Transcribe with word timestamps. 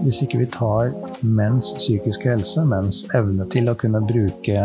Hvis 0.00 0.22
ikke 0.24 0.38
vi 0.40 0.46
tar 0.48 0.92
menns 1.20 1.74
psykiske 1.76 2.30
helse, 2.32 2.64
menns 2.64 3.02
evne 3.16 3.44
til 3.52 3.68
å 3.68 3.76
kunne 3.76 4.00
bruke 4.08 4.60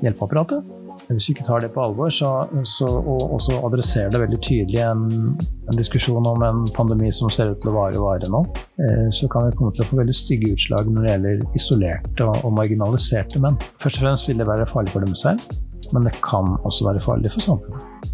hjelpeapparatet, 0.00 0.64
hvis 1.10 1.28
vi 1.28 1.34
ikke 1.34 1.44
tar 1.44 1.60
det 1.64 1.72
på 1.74 1.82
alvor 1.82 2.12
så, 2.14 2.30
så, 2.68 2.86
og 2.88 3.34
også 3.36 3.58
adresserer 3.66 4.12
det 4.12 4.20
veldig 4.22 4.38
tydelig 4.46 4.80
en, 4.84 5.02
en, 5.40 5.76
diskusjon 5.76 6.28
om 6.28 6.44
en 6.46 6.62
pandemi 6.76 7.10
som 7.12 7.32
ser 7.32 7.50
ut 7.52 7.60
til 7.60 7.72
å 7.72 7.76
vare 7.76 7.98
og 7.98 8.06
vare 8.06 8.30
nå, 8.32 8.44
eh, 8.84 9.08
så 9.16 9.28
kan 9.32 9.48
vi 9.48 9.56
komme 9.58 9.74
til 9.74 9.84
å 9.84 9.88
få 9.90 9.98
veldig 10.00 10.16
stygge 10.16 10.54
utslag 10.54 10.88
når 10.88 11.02
det 11.02 11.12
gjelder 11.14 11.58
isolerte 11.58 12.28
og, 12.28 12.44
og 12.46 12.54
marginaliserte 12.60 13.42
menn. 13.42 13.58
Først 13.82 14.00
og 14.00 14.06
fremst 14.06 14.30
vil 14.30 14.40
det 14.40 14.48
være 14.48 14.68
farlig 14.70 14.94
for 14.94 15.04
dem 15.04 15.18
selv, 15.18 15.60
men 15.90 16.06
det 16.06 16.14
kan 16.24 16.54
også 16.62 16.88
være 16.88 17.04
farlig 17.04 17.34
for 17.34 17.48
samfunnet. 17.48 18.10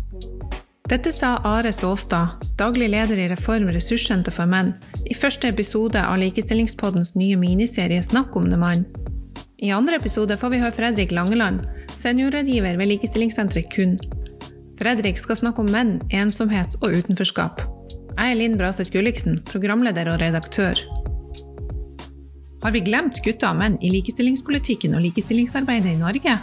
Dette 0.87 1.11
sa 1.12 1.37
Are 1.43 1.73
Såstad, 1.73 2.29
daglig 2.59 2.87
leder 2.91 3.19
i 3.19 3.29
Reform 3.29 3.66
ressurssenter 3.75 4.30
for 4.30 4.46
menn, 4.46 4.69
i 5.02 5.16
første 5.19 5.48
episode 5.51 5.98
av 5.98 6.20
Likestillingspoddens 6.23 7.16
nye 7.19 7.34
miniserie 7.41 8.05
Snakk 8.06 8.37
om 8.38 8.47
det, 8.47 8.59
mann. 8.60 8.84
I 9.59 9.73
andre 9.74 9.98
episode 9.98 10.37
får 10.38 10.52
vi 10.52 10.60
høre 10.62 10.77
Fredrik 10.77 11.10
Langeland, 11.10 11.65
seniorrådgiver 11.91 12.79
ved 12.79 12.93
Likestillingssenteret 12.93 13.66
KUN. 13.74 13.96
Fredrik 14.79 15.19
skal 15.19 15.41
snakke 15.43 15.65
om 15.65 15.73
menn, 15.74 15.96
ensomhet 16.15 16.79
og 16.79 16.95
utenforskap. 16.95 17.66
Jeg 18.15 18.30
er 18.30 18.38
Linn 18.38 18.55
Braseth 18.60 18.95
Gulliksen, 18.95 19.41
programleder 19.51 20.12
og 20.12 20.23
redaktør. 20.23 20.87
Har 22.62 22.74
vi 22.79 22.87
glemt 22.87 23.18
gutter 23.27 23.51
og 23.51 23.59
menn 23.59 23.80
i 23.82 23.91
likestillingspolitikken 23.91 24.95
og 24.95 25.02
likestillingsarbeidet 25.09 25.96
i 25.96 25.98
Norge? 25.98 26.38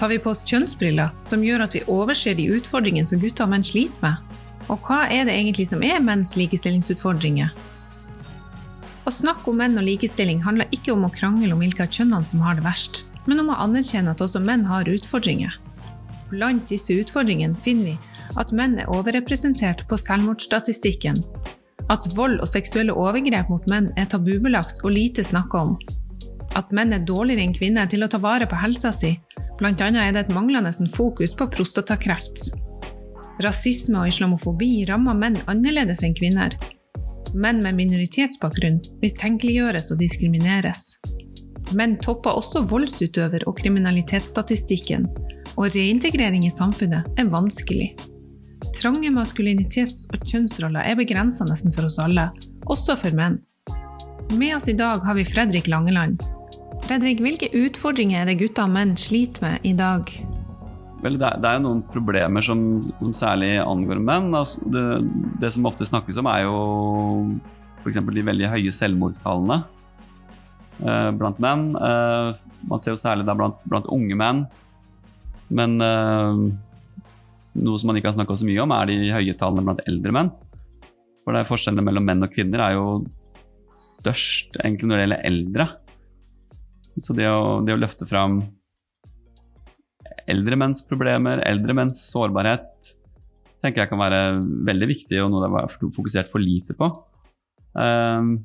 Tar 0.00 0.08
vi 0.08 0.18
på 0.18 0.32
oss 0.32 0.40
kjønnsbriller 0.48 1.12
som 1.28 1.44
gjør 1.44 1.66
at 1.66 1.76
vi 1.76 1.84
overser 1.92 2.38
de 2.38 2.48
utfordringene 2.56 3.10
som 3.10 3.20
gutter 3.20 3.44
og 3.44 3.52
menn 3.52 3.66
sliter 3.66 4.00
med? 4.00 4.32
Og 4.72 4.80
hva 4.86 5.02
er 5.12 5.26
det 5.28 5.36
egentlig 5.36 5.68
som 5.68 5.84
er 5.84 6.00
menns 6.00 6.32
likestillingsutfordringer? 6.40 7.52
Å 9.04 9.12
snakke 9.12 9.52
om 9.52 9.60
menn 9.60 9.76
og 9.76 9.84
likestilling 9.84 10.40
handler 10.46 10.72
ikke 10.72 10.94
om 10.94 11.04
å 11.04 11.12
krangle 11.12 11.52
om 11.52 11.60
hvilke 11.60 11.84
av 11.84 11.92
kjønnene 11.92 12.32
som 12.32 12.44
har 12.46 12.56
det 12.56 12.64
verst 12.64 13.04
men 13.26 13.42
om 13.42 13.52
å 13.52 13.58
anerkjenne 13.64 14.14
at 14.14 14.22
også 14.24 14.42
menn 14.42 14.64
har 14.68 14.88
utfordringer. 14.88 15.54
Blant 16.30 16.68
disse 16.70 16.94
utfordringene 16.94 17.58
finner 17.60 17.92
vi 17.92 17.96
at 18.38 18.52
menn 18.54 18.78
er 18.78 18.90
overrepresentert 18.94 19.86
på 19.90 19.98
selvmordsstatistikken, 19.98 21.18
at 21.90 22.06
vold 22.14 22.38
og 22.38 22.48
seksuelle 22.48 22.94
overgrep 22.94 23.50
mot 23.50 23.64
menn 23.70 23.90
er 23.98 24.06
tabubelagt 24.10 24.84
og 24.84 24.94
lite 24.94 25.24
snakka 25.26 25.64
om, 25.66 25.74
at 26.58 26.70
menn 26.74 26.94
er 26.94 27.02
dårligere 27.06 27.46
enn 27.46 27.56
kvinner 27.56 27.90
til 27.90 28.06
å 28.06 28.10
ta 28.10 28.20
vare 28.22 28.46
på 28.50 28.58
helsa 28.58 28.92
si, 28.94 29.16
bl.a. 29.60 29.72
er 29.76 30.12
det 30.16 30.24
et 30.24 30.34
manglende 30.34 30.72
fokus 30.88 31.36
på 31.36 31.46
prostatakreft. 31.52 32.50
Rasisme 33.44 34.02
og 34.02 34.08
islamofobi 34.08 34.84
rammer 34.88 35.16
menn 35.16 35.38
annerledes 35.46 36.02
enn 36.04 36.16
kvinner. 36.16 36.56
Menn 37.34 37.62
med 37.62 37.76
minoritetsbakgrunn 37.78 38.80
mistenkeliggjøres 39.04 39.92
og 39.92 40.00
diskrimineres 40.00 40.98
Menn 41.78 41.96
topper 42.02 42.34
også 42.34 42.64
voldsutøver- 42.66 43.46
og 43.46 43.58
kriminalitetsstatistikken, 43.60 45.06
og 45.56 45.74
reintegrering 45.74 46.46
i 46.46 46.50
samfunnet 46.50 47.06
er 47.18 47.30
vanskelig. 47.30 47.92
Trange 48.74 49.10
maskulinitets- 49.14 50.06
og 50.10 50.24
kjønnsroller 50.26 50.82
er 50.82 50.98
begrensende 50.98 51.54
for 51.74 51.86
oss 51.86 51.98
alle, 52.02 52.30
også 52.66 52.96
for 52.98 53.14
menn. 53.14 53.38
Med 54.38 54.56
oss 54.56 54.68
i 54.68 54.76
dag 54.78 55.02
har 55.04 55.14
vi 55.14 55.24
Fredrik 55.24 55.68
Langeland. 55.68 56.20
Fredrik, 56.86 57.20
hvilke 57.22 57.50
utfordringer 57.54 58.22
er 58.22 58.30
det 58.30 58.38
gutter 58.40 58.66
og 58.66 58.74
menn 58.74 58.96
sliter 58.98 59.44
med 59.44 59.66
i 59.68 59.74
dag? 59.78 60.10
Vel, 61.00 61.16
det, 61.16 61.28
er, 61.32 61.56
jo 61.56 61.64
noen 61.64 61.82
problemer 61.88 62.44
som, 62.44 62.62
som 62.98 63.12
særlig 63.16 63.54
angår 63.62 64.00
menn. 64.04 64.28
Altså, 64.36 64.60
det, 64.68 64.84
det, 65.40 65.52
som 65.54 65.68
ofte 65.70 65.88
snakkes 65.88 66.18
om, 66.20 66.28
er 66.28 66.44
jo 66.44 66.56
f.eks. 67.80 68.00
de 68.00 68.24
veldig 68.26 68.50
høye 68.52 68.74
selvmordstallene. 68.74 69.62
Eh, 70.80 71.10
blant 71.16 71.40
menn. 71.40 71.70
Eh, 71.76 72.34
man 72.68 72.82
ser 72.82 72.94
jo 72.94 73.00
særlig 73.00 73.24
det 73.28 73.36
blant, 73.38 73.62
blant 73.70 73.88
unge 73.92 74.18
menn. 74.18 74.44
Men 75.48 75.80
eh, 75.84 76.42
noe 77.64 77.80
som 77.80 77.90
man 77.90 78.00
ikke 78.00 78.12
har 78.12 78.18
snakka 78.18 78.36
så 78.36 78.48
mye 78.48 78.60
om, 78.66 78.76
er 78.76 78.90
de 78.90 79.14
høye 79.14 79.36
tallene 79.40 79.64
blant 79.66 79.84
eldre 79.88 80.14
menn. 80.16 80.32
For 81.24 81.32
det 81.32 81.42
er 81.42 81.50
forskjellene 81.50 81.86
mellom 81.86 82.06
menn 82.08 82.26
og 82.26 82.34
kvinner 82.34 82.64
er 82.66 82.76
jo 82.76 82.86
størst 83.80 84.60
egentlig 84.60 84.90
når 84.90 84.98
det 84.98 85.06
gjelder 85.06 85.26
eldre. 85.30 85.66
Så 87.00 87.16
det 87.16 87.28
å, 87.30 87.60
det 87.64 87.74
å 87.74 87.80
løfte 87.80 88.06
fram 88.08 88.40
eldre 90.30 90.58
menns 90.60 90.82
problemer, 90.86 91.42
eldre 91.48 91.74
menns 91.76 92.02
sårbarhet, 92.12 92.92
tenker 93.60 93.82
jeg 93.82 93.90
kan 93.90 94.00
være 94.00 94.20
veldig 94.68 94.88
viktig 94.88 95.18
og 95.22 95.32
noe 95.32 95.42
det 95.44 95.62
er 95.62 95.74
fokusert 95.96 96.30
for 96.32 96.42
lite 96.42 96.76
på. 96.76 96.90
Um, 97.72 98.38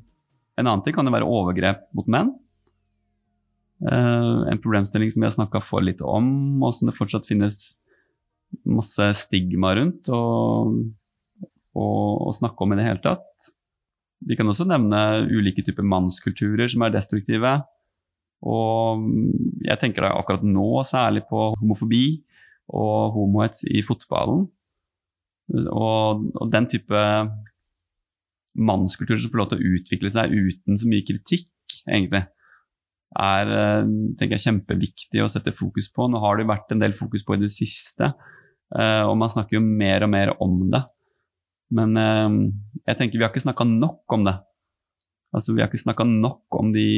en 0.56 0.66
annen 0.66 0.82
ting 0.84 0.94
kan 0.96 1.06
jo 1.06 1.14
være 1.14 1.28
overgrep 1.28 1.86
mot 1.96 2.08
menn. 2.12 2.34
Uh, 3.84 4.48
en 4.48 4.60
problemstilling 4.62 5.12
som 5.12 5.22
vi 5.22 5.28
har 5.28 5.36
snakka 5.36 5.60
for 5.64 5.84
litt 5.84 6.00
om, 6.04 6.28
og 6.64 6.74
som 6.76 6.88
det 6.88 6.96
fortsatt 6.96 7.28
finnes 7.28 7.76
masse 8.64 9.08
stigma 9.18 9.74
rundt 9.76 10.08
å 11.76 12.32
snakke 12.36 12.62
om 12.62 12.72
i 12.72 12.78
det 12.78 12.86
hele 12.86 13.02
tatt. 13.04 13.50
Vi 14.26 14.36
kan 14.38 14.48
også 14.48 14.64
nevne 14.68 15.00
ulike 15.28 15.64
typer 15.64 15.84
mannskulturer 15.84 16.70
som 16.72 16.86
er 16.86 16.94
destruktive. 16.94 17.52
Og 18.44 19.06
jeg 19.64 19.80
tenker 19.80 20.04
da 20.04 20.12
akkurat 20.18 20.44
nå 20.44 20.82
særlig 20.86 21.24
på 21.30 21.50
homofobi 21.56 22.04
og 22.76 23.14
homohets 23.16 23.64
i 23.70 23.82
fotballen. 23.86 24.46
Og, 25.70 26.24
og 26.34 26.50
den 26.52 26.66
type 26.70 27.02
mannskultur 28.56 29.20
som 29.20 29.32
får 29.32 29.40
lov 29.40 29.50
til 29.50 29.60
å 29.60 29.74
utvikle 29.76 30.10
seg 30.12 30.32
uten 30.32 30.78
så 30.78 30.88
mye 30.90 31.04
kritikk, 31.06 31.50
egentlig, 31.84 32.24
er 33.16 33.52
eh, 33.52 33.90
tenker 34.18 34.36
jeg, 34.36 34.44
kjempeviktig 34.48 35.22
å 35.22 35.30
sette 35.30 35.54
fokus 35.56 35.88
på. 35.92 36.08
Nå 36.10 36.20
har 36.24 36.38
det 36.38 36.48
vært 36.48 36.72
en 36.74 36.82
del 36.82 36.96
fokus 36.96 37.24
på 37.26 37.36
i 37.36 37.42
det 37.44 37.52
siste, 37.54 38.10
eh, 38.74 39.02
og 39.04 39.16
man 39.20 39.32
snakker 39.32 39.58
jo 39.58 39.64
mer 39.64 40.06
og 40.06 40.12
mer 40.12 40.34
om 40.42 40.58
det. 40.72 40.82
Men 41.76 41.96
eh, 42.00 42.40
jeg 42.84 43.00
tenker 43.00 43.20
vi 43.20 43.26
har 43.26 43.32
ikke 43.32 43.46
snakka 43.46 43.68
nok 43.68 44.16
om 44.18 44.26
det. 44.28 44.36
Altså, 45.36 45.52
vi 45.52 45.62
har 45.62 45.70
ikke 45.70 45.84
snakka 45.84 46.06
nok 46.08 46.60
om 46.60 46.72
de, 46.74 46.88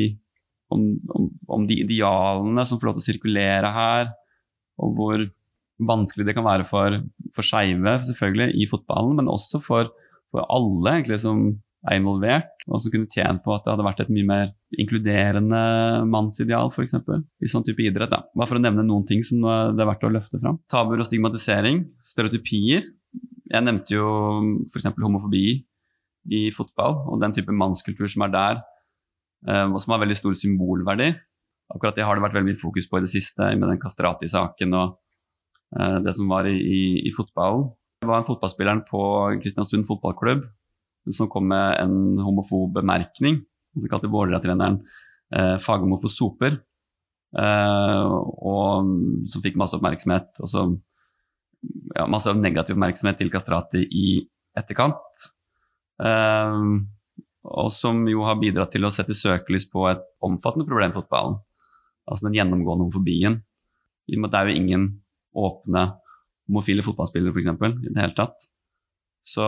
om, 0.74 0.88
om, 1.14 1.28
om 1.58 1.66
de 1.68 1.80
idealene 1.84 2.64
som 2.68 2.80
får 2.80 2.90
lov 2.90 2.98
til 2.98 3.04
å 3.04 3.08
sirkulere 3.08 3.72
her, 3.74 4.12
og 4.78 4.94
hvor 4.98 5.24
vanskelig 5.88 6.26
det 6.26 6.34
kan 6.34 6.46
være 6.46 6.66
for, 6.68 6.98
for 7.34 7.46
skeive, 7.46 7.98
selvfølgelig, 8.08 8.52
i 8.58 8.66
fotballen, 8.70 9.16
men 9.18 9.30
også 9.32 9.62
for 9.62 9.92
for 10.32 10.44
alle 10.52 10.98
egentlig 10.98 11.20
som 11.22 11.48
er 11.88 12.00
involvert, 12.00 12.50
og 12.66 12.82
som 12.82 12.92
kunne 12.92 13.08
tjent 13.10 13.40
på 13.44 13.52
at 13.54 13.64
det 13.64 13.72
hadde 13.72 13.86
vært 13.86 14.00
et 14.02 14.10
mye 14.12 14.26
mer 14.28 14.48
inkluderende 14.82 15.60
mannsideal, 16.10 16.72
f.eks. 16.74 16.96
I 16.98 17.50
sånn 17.50 17.64
type 17.64 17.84
idrett. 17.84 18.10
Da. 18.12 18.24
Bare 18.34 18.50
for 18.50 18.58
å 18.58 18.62
nevne 18.62 18.84
noen 18.84 19.06
ting 19.08 19.22
som 19.24 19.44
det 19.44 19.84
er 19.84 19.88
verdt 19.88 20.04
å 20.04 20.12
løfte 20.12 20.40
fram. 20.42 20.58
Tabuer 20.70 21.00
og 21.00 21.08
stigmatisering, 21.08 21.84
stereotypier. 22.04 22.90
Jeg 23.48 23.64
nevnte 23.64 23.94
jo 23.94 24.08
f.eks. 24.66 24.90
homofobi 24.98 25.46
i 26.34 26.42
fotball, 26.52 26.98
og 27.08 27.22
den 27.22 27.32
type 27.36 27.54
mannskultur 27.54 28.10
som 28.10 28.26
er 28.26 28.34
der, 28.34 28.60
og 29.46 29.76
som 29.82 29.94
har 29.94 30.00
veldig 30.02 30.16
stor 30.18 30.34
symbolverdi. 30.34 31.12
Akkurat 31.68 31.98
det 31.98 32.06
har 32.06 32.16
det 32.16 32.24
vært 32.24 32.38
veldig 32.38 32.54
mye 32.54 32.60
fokus 32.60 32.88
på 32.88 32.98
i 32.98 33.04
det 33.04 33.12
siste, 33.12 33.44
med 33.44 33.68
den 33.68 33.80
Kastrati-saken 33.82 34.76
og 34.78 34.96
eh, 35.76 35.98
det 36.04 36.14
som 36.16 36.30
var 36.32 36.48
i, 36.48 36.56
i, 36.56 36.80
i 37.08 37.12
fotballen. 37.16 37.68
Det 38.00 38.08
var 38.08 38.22
en 38.22 38.28
fotballspilleren 38.28 38.84
på 38.88 39.02
Kristiansund 39.42 39.84
fotballklubb 39.88 40.46
som 41.14 41.28
kom 41.32 41.48
med 41.50 41.76
en 41.82 42.18
homofob 42.20 42.74
bemerkning. 42.76 43.42
som 43.78 43.90
kalte 43.90 44.10
Vålerenga-treneren 44.10 44.80
eh, 45.34 45.56
faghomofosoper. 45.62 46.58
Eh, 47.38 48.08
og 48.08 49.28
som 49.28 49.44
fikk 49.44 49.58
masse 49.60 49.76
oppmerksomhet. 49.76 50.32
Og 50.40 50.50
så 50.50 50.64
ja, 51.96 52.06
masse 52.08 52.32
negativ 52.32 52.76
oppmerksomhet 52.76 53.20
til 53.20 53.32
Kastrati 53.32 53.84
i 53.84 54.08
etterkant. 54.56 55.28
Eh, 56.00 56.64
og 57.48 57.70
som 57.72 58.02
jo 58.10 58.24
har 58.26 58.38
bidratt 58.40 58.72
til 58.74 58.86
å 58.86 58.92
sette 58.94 59.16
søkelys 59.16 59.68
på 59.72 59.86
et 59.90 60.02
omfattende 60.24 60.68
problem 60.68 60.92
i 60.92 60.98
fotballen. 60.98 61.38
Altså 62.08 62.28
den 62.28 62.36
gjennomgående 62.38 62.86
homofobien. 62.86 63.40
I 64.08 64.16
og 64.16 64.22
med 64.22 64.28
at 64.28 64.34
Det 64.34 64.40
er 64.40 64.50
jo 64.50 64.60
ingen 64.62 64.84
åpne 65.36 65.82
homofile 66.48 66.84
fotballspillere, 66.84 67.32
f.eks. 67.32 67.48
I 67.88 67.92
det 67.92 68.02
hele 68.02 68.16
tatt. 68.16 68.48
Så 69.28 69.44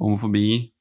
homofobi, 0.00 0.72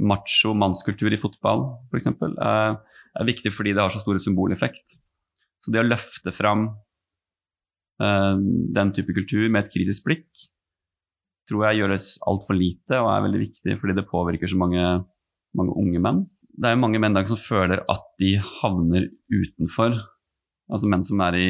macho, 0.00 0.54
mannskultur 0.56 1.12
i 1.12 1.20
fotball 1.20 1.66
f.eks. 1.92 2.08
Er, 2.08 2.78
er 3.14 3.28
viktig 3.28 3.52
fordi 3.54 3.74
det 3.76 3.84
har 3.84 3.92
så 3.92 4.00
stor 4.02 4.18
symboleffekt. 4.22 4.96
Så 5.64 5.72
det 5.72 5.80
å 5.80 5.86
løfte 5.88 6.32
fram 6.34 6.66
uh, 8.00 8.36
den 8.36 8.92
type 8.96 9.16
kultur 9.16 9.46
med 9.48 9.64
et 9.64 9.72
kritisk 9.72 10.08
blikk 10.08 10.48
tror 11.48 11.66
jeg 11.68 11.82
gjøres 11.82 12.10
altfor 12.28 12.56
lite 12.58 13.00
og 13.00 13.10
er 13.12 13.24
veldig 13.26 13.42
viktig 13.42 13.76
fordi 13.80 13.96
det 13.98 14.08
påvirker 14.10 14.50
så 14.50 14.58
mange, 14.60 14.84
mange 15.58 15.76
unge 15.80 16.02
menn. 16.02 16.22
Det 16.54 16.68
er 16.68 16.76
jo 16.76 16.82
mange 16.84 17.00
menn 17.02 17.18
som 17.26 17.40
føler 17.40 17.82
at 17.90 18.04
de 18.22 18.36
havner 18.38 19.08
utenfor, 19.32 19.96
altså 20.70 20.90
menn 20.90 21.04
som 21.06 21.22
er 21.26 21.38
i 21.38 21.48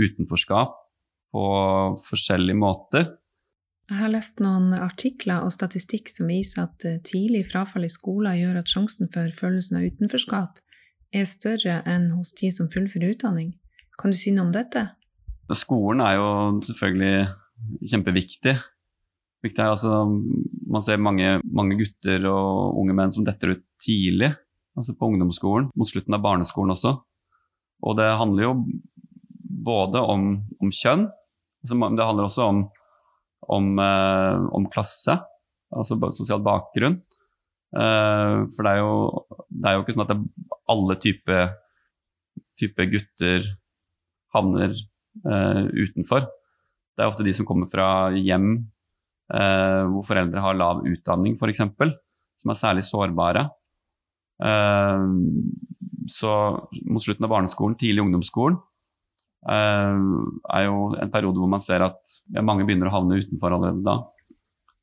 utenforskap 0.00 0.80
på 1.34 1.44
forskjellige 2.06 2.58
måter. 2.58 3.12
Jeg 3.90 4.00
har 4.00 4.12
lest 4.14 4.40
noen 4.40 4.72
artikler 4.78 5.44
og 5.44 5.52
statistikk 5.52 6.08
som 6.08 6.30
viser 6.32 6.62
at 6.64 6.86
eh, 6.88 7.02
tidlig 7.04 7.42
frafall 7.50 7.84
i 7.84 7.92
skolen 7.92 8.38
gjør 8.38 8.62
at 8.62 8.70
sjansen 8.70 9.10
for 9.12 9.28
følelsen 9.36 9.76
av 9.76 9.84
utenforskap 9.90 10.62
er 11.14 11.26
større 11.28 11.82
enn 11.90 12.08
hos 12.16 12.32
de 12.38 12.48
som 12.54 12.70
fullfører 12.72 13.12
utdanning. 13.12 13.52
Kan 14.00 14.14
du 14.14 14.18
si 14.18 14.32
noe 14.32 14.48
om 14.48 14.54
dette? 14.54 14.86
Skolen 15.52 16.00
er 16.00 16.16
jo 16.16 16.28
selvfølgelig 16.64 17.90
kjempeviktig. 17.92 18.56
Viktig 19.44 19.60
altså, 19.60 20.04
man 20.72 20.84
ser 20.84 21.02
mange, 21.02 21.38
mange, 21.44 21.76
gutter 21.80 22.24
og 22.30 22.78
unge 22.80 22.96
menn 22.96 23.12
som 23.12 23.26
detter 23.26 23.54
ut 23.54 23.64
tidlig, 23.84 24.32
altså 24.78 24.94
på 24.96 25.10
ungdomsskolen, 25.10 25.68
mot 25.76 25.90
slutten 25.90 26.16
av 26.16 26.22
barneskolen 26.24 26.72
også. 26.72 26.94
Og 27.84 27.98
det 27.98 28.08
handler 28.16 28.46
jo 28.46 28.54
både 29.64 30.00
om, 30.00 30.30
om 30.64 30.72
kjønn, 30.72 31.04
altså, 31.64 31.76
det 31.76 32.08
handler 32.08 32.30
også 32.30 32.48
om 32.48 32.64
om, 33.48 33.78
eh, 33.78 34.46
om 34.54 34.68
klasse, 34.70 35.18
altså 35.74 35.98
sosial 36.16 36.42
bakgrunn. 36.44 37.00
Eh, 37.74 38.36
for 38.54 38.66
det 38.66 38.72
er, 38.72 38.80
jo, 38.80 39.26
det 39.50 39.68
er 39.68 39.76
jo 39.76 39.84
ikke 39.84 39.96
sånn 39.96 40.06
at 40.06 40.16
alle 40.70 40.98
typer 41.02 41.54
type 42.58 42.86
gutter 42.86 43.48
havner 44.34 44.76
eh, 44.76 45.62
utenfor. 45.74 46.28
Det 46.94 47.02
er 47.02 47.10
ofte 47.10 47.26
de 47.26 47.34
som 47.34 47.46
kommer 47.48 47.66
fra 47.70 48.12
hjem 48.14 48.68
uh, 49.32 49.84
hvor 49.92 50.04
foreldre 50.10 50.42
har 50.44 50.58
lav 50.58 50.84
utdanning, 50.88 51.38
f.eks., 51.38 51.64
som 52.42 52.52
er 52.52 52.60
særlig 52.60 52.82
sårbare. 52.84 53.46
Eh, 54.44 55.04
så 56.12 56.32
mot 56.84 57.00
slutten 57.00 57.24
av 57.24 57.30
barneskolen, 57.32 57.76
tidlig 57.80 58.02
ungdomsskolen, 58.02 58.58
Eh, 59.44 59.96
er 60.56 60.62
jo 60.64 60.76
en 60.96 61.10
periode 61.12 61.36
hvor 61.36 61.50
man 61.52 61.60
ser 61.60 61.84
at 61.84 62.00
ja, 62.32 62.40
mange 62.40 62.64
begynner 62.64 62.88
å 62.88 62.94
havne 62.94 63.20
utenfor 63.20 63.52
allerede 63.52 63.84
da. 63.84 63.98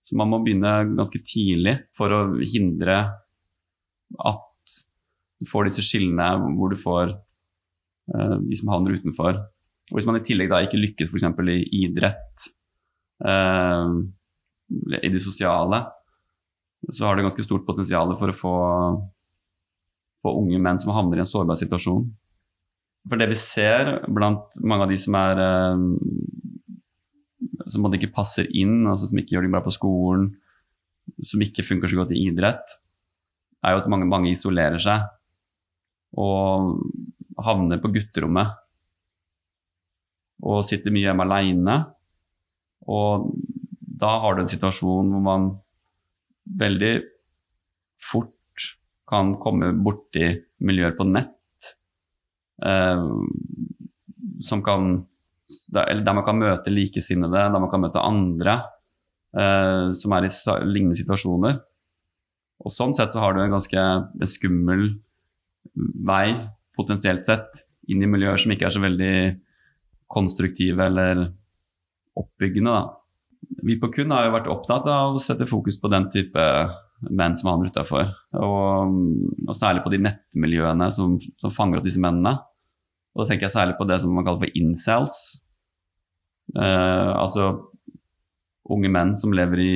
Så 0.05 0.17
man 0.19 0.29
må 0.29 0.41
begynne 0.43 0.93
ganske 0.97 1.21
tidlig 1.25 1.79
for 1.97 2.13
å 2.13 2.21
hindre 2.45 2.97
at 4.21 4.77
du 5.41 5.47
får 5.49 5.69
disse 5.69 5.85
skillene 5.85 6.53
hvor 6.59 6.73
du 6.73 6.77
får 6.77 7.15
uh, 7.15 8.37
de 8.43 8.57
som 8.59 8.69
havner 8.73 8.99
utenfor. 8.99 9.39
Og 9.89 9.97
hvis 9.97 10.07
man 10.09 10.19
i 10.19 10.25
tillegg 10.25 10.51
da 10.51 10.59
ikke 10.65 10.81
lykkes 10.81 11.09
f.eks. 11.09 11.25
i 11.55 11.85
idrett, 11.85 12.45
uh, 13.25 13.97
i 15.01 15.11
det 15.11 15.23
sosiale, 15.23 15.83
så 16.91 17.05
har 17.05 17.17
det 17.17 17.25
ganske 17.27 17.45
stort 17.45 17.65
potensial 17.67 18.15
for 18.19 18.31
å 18.31 18.37
få, 18.37 18.55
få 20.23 20.35
unge 20.39 20.59
menn 20.61 20.79
som 20.81 20.93
havner 20.95 21.19
i 21.19 21.23
en 21.25 21.29
sårbar 21.29 21.59
situasjon. 21.59 22.07
For 23.09 23.17
det 23.17 23.31
vi 23.31 23.37
ser 23.39 23.99
blant 24.09 24.61
mange 24.61 24.85
av 24.85 24.93
de 24.93 24.97
som 25.01 25.17
er 25.17 25.41
eh, 25.41 25.85
som 27.71 27.87
ikke 27.87 28.11
passer 28.13 28.49
inn, 28.57 28.83
altså 28.89 29.09
som 29.09 29.21
ikke 29.21 29.35
gjør 29.35 29.47
det 29.47 29.53
bra 29.53 29.63
på 29.65 29.73
skolen, 29.73 30.31
som 31.25 31.41
ikke 31.43 31.65
funker 31.65 31.91
så 31.91 32.01
godt 32.01 32.13
i 32.15 32.25
idrett, 32.27 32.77
er 33.61 33.75
jo 33.75 33.83
at 33.83 33.89
mange, 33.91 34.09
mange 34.09 34.31
isolerer 34.33 34.81
seg 34.81 35.05
og 36.17 36.81
havner 37.41 37.79
på 37.81 37.91
gutterommet 37.93 38.57
og 40.41 40.65
sitter 40.65 40.93
mye 40.93 41.05
hjemme 41.05 41.25
aleine. 41.27 41.75
Og 42.89 43.29
da 44.01 44.15
har 44.23 44.35
du 44.35 44.43
en 44.43 44.51
situasjon 44.51 45.11
hvor 45.13 45.23
man 45.25 45.49
veldig 46.59 46.93
fort 48.01 48.65
kan 49.11 49.35
komme 49.41 49.71
borti 49.77 50.31
miljøer 50.63 50.95
på 50.97 51.05
nett 51.09 51.37
Eh, 52.61 53.05
som 54.41 54.61
kan 54.63 55.07
der, 55.73 56.03
der 56.05 56.13
man 56.13 56.25
kan 56.25 56.39
møte 56.39 56.71
likesinnede, 56.71 57.33
der 57.51 57.59
man 57.59 57.69
kan 57.71 57.81
møte 57.83 58.03
andre 58.03 58.53
eh, 59.35 59.89
som 59.97 60.15
er 60.15 60.27
i 60.27 60.31
lignende 60.69 60.97
situasjoner. 60.99 61.59
Og 62.61 62.73
Sånn 62.73 62.93
sett 62.93 63.13
så 63.13 63.23
har 63.23 63.33
du 63.33 63.41
en 63.41 63.53
ganske 63.53 63.83
skummel 64.29 64.87
vei, 66.05 66.37
potensielt 66.77 67.25
sett, 67.25 67.65
inn 67.89 68.03
i 68.05 68.09
miljøer 68.09 68.39
som 68.39 68.53
ikke 68.53 68.67
er 68.69 68.75
så 68.75 68.83
veldig 68.83 69.15
konstruktive 70.11 70.85
eller 70.85 71.25
oppbyggende. 72.19 72.71
Da. 72.71 73.00
Vi 73.41 73.77
på 73.81 73.89
KUN 73.93 74.13
har 74.13 74.27
jo 74.27 74.35
vært 74.35 74.49
opptatt 74.51 74.87
av 74.89 75.17
å 75.17 75.21
sette 75.21 75.49
fokus 75.49 75.79
på 75.81 75.89
den 75.91 76.07
type 76.13 76.45
menn 77.09 77.35
som 77.37 77.51
havner 77.51 77.71
utafor. 77.73 78.11
Og, 78.37 78.95
og, 79.47 79.53
særlig 79.57 79.83
på 79.85 79.91
de 79.93 80.01
nettmiljøene 80.05 80.89
som, 80.93 81.17
som 81.41 81.53
fanger 81.53 81.79
opp 81.79 81.87
disse 81.87 82.01
mennene. 82.01 82.35
Og 83.11 83.23
da 83.23 83.31
tenker 83.31 83.47
jeg 83.47 83.55
særlig 83.55 83.77
på 83.79 83.87
det 83.89 83.99
som 84.03 84.13
man 84.15 84.27
kaller 84.27 84.45
for 84.45 84.59
incels. 84.61 85.17
Eh, 86.55 87.11
altså 87.15 87.51
unge 88.71 88.91
menn 88.93 89.15
som 89.19 89.33
lever 89.35 89.61
i 89.61 89.73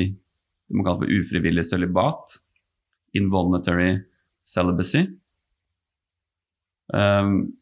det 0.65 0.77
man 0.77 0.85
kaller 0.87 1.05
for 1.05 1.19
ufrivillig 1.19 1.65
sølibat. 1.67 2.39
Involuntary 3.17 3.99
celibacy. 4.45 5.05
Um, 6.93 7.55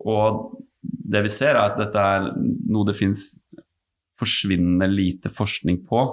og 0.00 0.62
det 0.82 1.22
vi 1.26 1.32
ser, 1.32 1.54
er 1.54 1.70
at 1.70 1.78
dette 1.78 2.04
er 2.14 2.30
noe 2.70 2.88
det 2.88 2.96
fins 2.98 3.34
forsvinnende 4.20 4.88
lite 4.90 5.32
forskning 5.32 5.82
på. 5.88 6.04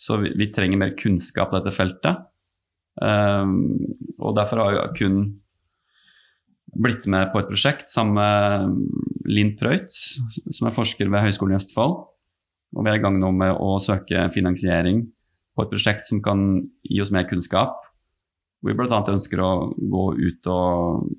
Så 0.00 0.16
vi, 0.22 0.32
vi, 0.38 0.48
trenger 0.52 0.80
mer 0.80 0.96
kunnskap 0.98 1.52
på 1.52 1.60
dette 1.60 1.76
feltet. 1.76 2.26
Um, 3.00 3.78
og 4.18 4.34
derfor 4.36 4.64
har 4.64 4.76
jeg 4.76 4.96
kun 4.98 5.20
blitt 6.80 7.06
med 7.10 7.30
på 7.32 7.40
et 7.40 7.50
prosjekt 7.50 7.90
sammen 7.90 8.16
med 8.16 9.30
Linn 9.30 9.54
Prøyt, 9.58 9.90
som 9.90 10.68
er 10.68 10.76
forsker 10.76 11.10
ved 11.10 11.24
Høgskolen 11.26 11.56
i 11.56 11.58
Østfold. 11.58 11.96
Og 12.76 12.86
vi 12.86 12.92
er 12.92 13.00
i 13.00 13.02
gang 13.02 13.18
nå 13.18 13.32
med 13.34 13.56
å 13.58 13.78
søke 13.82 14.28
finansiering 14.34 15.02
på 15.56 15.64
et 15.64 15.72
prosjekt 15.72 16.06
som 16.08 16.22
kan 16.22 16.62
gi 16.86 17.00
oss 17.02 17.12
mer 17.14 17.26
kunnskap. 17.28 17.80
Hvor 18.60 18.72
vi 18.72 18.78
bl.a. 18.78 19.00
ønsker 19.00 19.42
å 19.42 19.50
gå 19.74 20.06
ut 20.20 20.48
og 20.52 21.10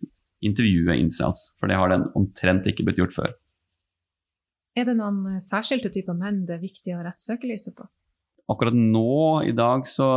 intervjue 0.46 0.98
incels, 0.98 1.52
for 1.60 1.70
det 1.70 1.78
har 1.78 1.92
den 1.92 2.08
omtrent 2.18 2.68
ikke 2.70 2.86
blitt 2.88 3.02
gjort 3.02 3.18
før. 3.18 3.34
Er 4.78 4.88
det 4.88 4.96
noen 5.00 5.40
særskilte 5.44 5.92
typer 5.92 6.16
menn 6.16 6.46
det 6.48 6.56
er 6.58 6.64
viktig 6.64 6.96
å 6.96 7.02
rette 7.04 7.24
søkelyset 7.24 7.76
på? 7.76 7.88
Akkurat 8.52 8.76
nå 8.76 9.42
i 9.48 9.54
dag 9.56 9.84
så 9.88 10.12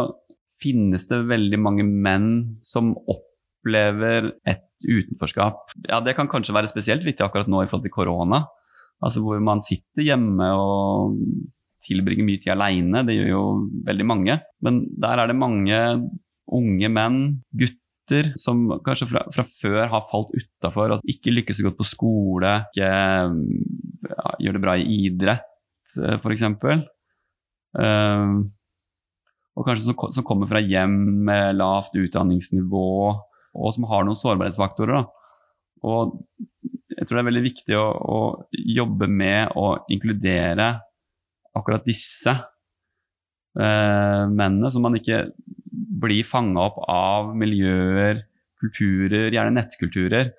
finnes 0.63 1.07
det 1.11 1.25
veldig 1.29 1.59
mange 1.61 1.87
menn 1.87 2.29
som 2.65 2.93
opplever 3.11 4.31
et 4.47 4.69
utenforskap. 4.85 5.75
Ja, 5.89 6.01
det 6.05 6.15
kan 6.19 6.31
kanskje 6.31 6.55
være 6.57 6.71
spesielt 6.71 7.05
viktig 7.07 7.25
akkurat 7.27 7.51
nå 7.51 7.65
i 7.65 7.69
forhold 7.71 7.87
til 7.89 7.95
korona. 7.95 8.45
Altså 9.05 9.25
hvor 9.25 9.43
man 9.43 9.63
sitter 9.65 10.07
hjemme 10.07 10.49
og 10.57 11.19
tilbringer 11.85 12.27
mye 12.27 12.41
tid 12.43 12.55
aleine. 12.55 13.03
Det 13.07 13.17
gjør 13.19 13.31
jo 13.33 13.45
veldig 13.87 14.07
mange. 14.09 14.39
Men 14.65 14.85
der 15.03 15.21
er 15.21 15.31
det 15.31 15.39
mange 15.39 15.81
unge 16.55 16.91
menn, 16.93 17.21
gutter, 17.57 17.81
som 18.41 18.67
kanskje 18.85 19.09
fra, 19.11 19.25
fra 19.33 19.45
før 19.49 19.89
har 19.93 20.07
falt 20.11 20.35
utafor. 20.37 20.93
Altså 20.95 21.09
ikke 21.11 21.33
lykkes 21.33 21.61
så 21.61 21.69
godt 21.69 21.79
på 21.81 21.89
skole, 21.89 22.53
ikke 22.73 22.91
ja, 22.91 24.35
gjør 24.45 24.59
det 24.59 24.63
bra 24.65 24.77
i 24.81 24.99
idrett, 25.07 25.97
eh, 26.03 26.19
f.eks. 26.19 26.45
Uh, 26.45 26.85
eh, 27.81 28.35
og 29.55 29.69
kanskje 29.69 29.87
som, 29.87 29.99
som 30.15 30.27
kommer 30.27 30.51
fra 30.51 30.63
hjem 30.63 30.99
med 31.29 31.57
lavt 31.61 31.95
utdanningsnivå 31.99 32.91
og 33.55 33.75
som 33.75 33.87
har 33.91 34.07
noen 34.07 34.19
sårbarhetsfaktorer. 34.19 34.99
Da. 34.99 35.05
Og 35.87 36.17
jeg 36.95 37.07
tror 37.07 37.19
det 37.19 37.23
er 37.23 37.29
veldig 37.29 37.45
viktig 37.45 37.79
å, 37.79 37.87
å, 37.87 38.19
jobbe 38.51 39.09
med 39.11 39.55
å 39.59 39.69
inkludere 39.93 40.69
akkurat 41.55 41.87
disse 41.87 42.33
eh, 42.35 44.23
mennene, 44.31 44.71
som 44.75 44.85
man 44.87 44.99
ikke 44.99 45.27
blir 46.03 46.27
fanga 46.27 46.69
opp 46.69 46.81
av 46.91 47.35
miljøer, 47.39 48.25
kulturer, 48.61 49.31
gjerne 49.35 49.55
nettkulturer, 49.55 50.33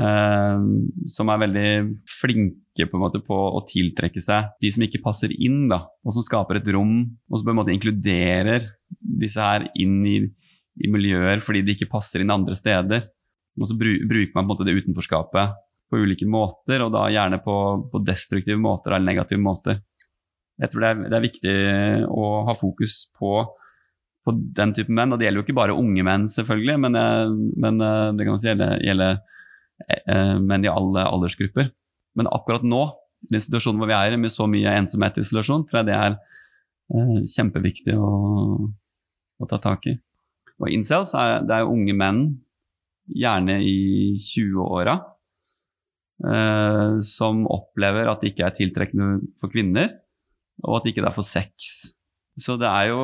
eh, 0.00 0.66
som 1.12 1.30
er 1.30 1.44
veldig 1.44 1.70
flinke 2.08 2.88
på, 2.90 3.12
på, 3.26 3.38
å 3.60 3.62
tiltrekke 3.68 4.22
seg 4.24 4.54
de 4.62 4.72
som 4.72 4.86
ikke 4.86 5.02
passer 5.04 5.34
inn, 5.36 5.66
da, 5.70 5.84
og 6.04 6.16
som 6.16 6.24
skaper 6.26 6.60
et 6.60 6.70
rom, 6.74 7.02
og 7.28 7.38
som 7.38 7.48
på 7.48 7.54
en 7.54 7.60
måte 7.62 7.74
inkluderer 7.74 8.70
disse 9.00 9.40
her 9.42 9.68
inn 9.78 10.00
i 10.08 10.18
i 10.80 10.90
miljøer 10.90 11.42
fordi 11.44 11.64
de 11.64 11.74
ikke 11.76 11.90
passer 11.90 12.22
inn 12.22 12.32
andre 12.32 12.56
steder. 12.58 13.08
Og 13.60 13.68
så 13.68 13.76
bruker 13.76 14.32
man 14.34 14.34
på 14.34 14.42
en 14.44 14.50
måte 14.52 14.66
det 14.66 14.76
utenforskapet 14.78 15.56
på 15.90 16.00
ulike 16.04 16.28
måter, 16.30 16.84
og 16.84 16.92
da 16.94 17.08
gjerne 17.10 17.40
på, 17.42 17.54
på 17.90 18.02
destruktive 18.06 18.60
måter 18.60 18.94
eller 18.94 19.08
negative 19.10 19.42
måter. 19.42 19.80
Jeg 20.60 20.70
tror 20.70 20.84
det 20.84 20.90
er, 20.90 21.00
det 21.08 21.16
er 21.16 21.24
viktig 21.24 21.54
å 22.14 22.28
ha 22.46 22.54
fokus 22.58 23.02
på, 23.18 23.32
på, 24.30 24.36
den 24.56 24.74
type 24.76 24.94
menn. 24.94 25.12
Og 25.12 25.20
det 25.20 25.28
gjelder 25.28 25.42
jo 25.42 25.46
ikke 25.48 25.58
bare 25.58 25.76
unge 25.76 26.06
menn, 26.06 26.26
selvfølgelig, 26.32 26.78
men, 26.86 26.98
eh, 26.98 27.36
men 27.66 27.84
eh, 27.84 28.08
det 28.16 28.26
kan 28.26 28.36
også 28.36 28.50
gjelde, 28.52 28.70
gjelde 28.86 29.10
eh, 29.90 30.34
menn 30.40 30.66
i 30.66 30.72
alle 30.72 31.06
aldersgrupper. 31.06 31.70
Men 32.18 32.30
akkurat 32.32 32.66
nå, 32.66 32.84
i 33.28 33.34
den 33.34 33.44
situasjonen 33.44 33.82
hvor 33.82 33.90
vi 33.90 33.98
er 33.98 34.18
med 34.20 34.32
så 34.32 34.46
mye 34.50 34.76
ensomhet 34.80 35.18
og 35.18 35.26
isolasjon, 35.26 35.66
tror 35.68 35.82
jeg 35.82 35.90
det 35.90 35.98
er 35.98 36.20
kjempeviktig 37.30 37.94
å, 37.94 38.08
å 39.38 39.46
ta 39.46 39.60
tak 39.62 39.84
i. 39.86 39.92
Og 40.60 40.72
incels 40.74 41.12
er, 41.16 41.40
det 41.46 41.56
er 41.56 41.68
unge 41.70 41.94
menn, 41.96 42.24
gjerne 43.10 43.56
i 43.64 44.16
20-åra, 44.20 44.96
eh, 46.26 46.98
som 47.04 47.44
opplever 47.50 48.10
at 48.10 48.22
det 48.22 48.32
ikke 48.32 48.46
er 48.48 48.56
tiltrekkende 48.56 49.10
for 49.40 49.52
kvinner, 49.52 49.94
og 50.66 50.78
at 50.78 50.86
det 50.86 50.94
ikke 50.94 51.06
er 51.08 51.16
for 51.16 51.26
sex. 51.26 51.94
Så 52.40 52.56
det 52.60 52.68
er 52.68 52.90
jo 52.92 53.02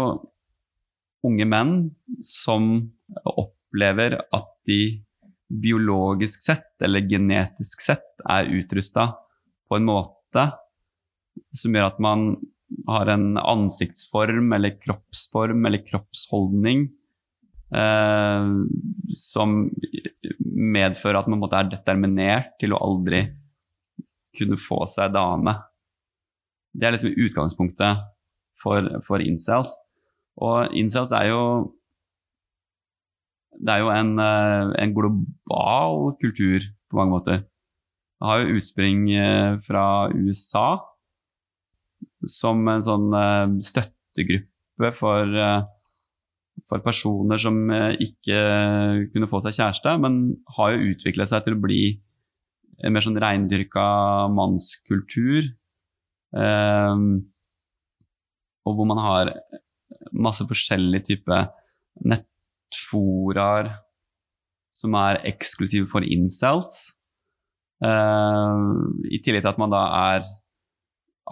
unge 1.25 1.47
menn 1.49 1.75
som 2.25 2.91
opplever 3.25 4.19
at 4.35 4.51
de 4.69 4.81
biologisk 5.47 6.43
sett, 6.43 6.75
eller 6.83 7.07
genetisk 7.07 7.81
sett, 7.85 8.09
er 8.29 8.51
utrusta 8.51 9.13
på 9.69 9.79
en 9.79 9.87
måte 9.87 10.47
som 11.57 11.75
gjør 11.75 11.91
at 11.91 11.99
man 12.03 12.29
har 12.89 13.11
en 13.13 13.37
ansiktsform 13.39 14.53
eller 14.57 14.75
kroppsform 14.83 15.69
eller 15.69 15.85
kroppsholdning 15.87 16.89
eh, 17.75 18.49
som 19.15 19.57
medfører 20.41 21.21
at 21.21 21.31
man 21.31 21.43
måte, 21.43 21.61
er 21.61 21.71
determinert 21.77 22.57
til 22.61 22.75
å 22.75 22.83
aldri 22.83 23.23
kunne 24.37 24.59
få 24.61 24.83
seg 24.91 25.15
dame. 25.15 25.55
Det 26.77 26.89
er 26.89 26.97
liksom 26.97 27.15
utgangspunktet 27.15 28.03
for, 28.61 28.91
for 29.07 29.23
incels. 29.25 29.73
Og 30.37 30.77
incels 30.77 31.15
er 31.17 31.31
jo 31.33 31.43
Det 33.57 33.73
er 33.73 33.81
jo 33.81 33.89
en, 33.89 34.19
eh, 34.21 34.73
en 34.83 34.93
global 34.93 36.13
kultur 36.21 36.61
på 36.91 36.97
mange 36.99 37.11
måter. 37.11 37.37
Det 38.21 38.27
har 38.29 38.39
jo 38.43 38.59
utspring 38.59 39.09
eh, 39.17 39.57
fra 39.65 40.13
USA 40.13 40.77
som 42.29 42.69
en 42.69 42.83
sånn 42.83 43.15
uh, 43.15 43.47
støttegruppe 43.65 44.91
for, 44.99 45.33
for, 46.69 46.83
personer 46.85 47.39
som 47.39 47.71
ikke 48.03 48.39
kunne 49.13 49.29
få 49.31 49.41
seg 49.45 49.55
kjæreste, 49.57 49.95
men 50.03 50.35
har 50.57 50.75
jo 50.75 50.91
utviklet 50.91 51.31
seg 51.31 51.45
til 51.45 51.55
å 51.55 51.63
bli 51.63 51.83
en 52.83 52.93
mer 52.93 53.05
sånn 53.05 53.21
reindyrka 53.23 53.87
mannskultur. 54.35 55.53
og 58.67 58.75
hvor 58.75 58.91
man 58.91 59.01
har 59.01 59.33
masse 60.13 60.45
forskjellige 60.49 61.11
typer 61.11 61.51
nettforaer 62.07 63.71
som 64.77 64.97
er 65.01 65.23
eksklusive 65.29 65.89
for 65.89 66.05
incels. 66.05 66.97
I 67.81 69.21
tillegg 69.25 69.45
til 69.45 69.53
at 69.53 69.61
man 69.61 69.73
da 69.73 69.85
er 70.13 70.27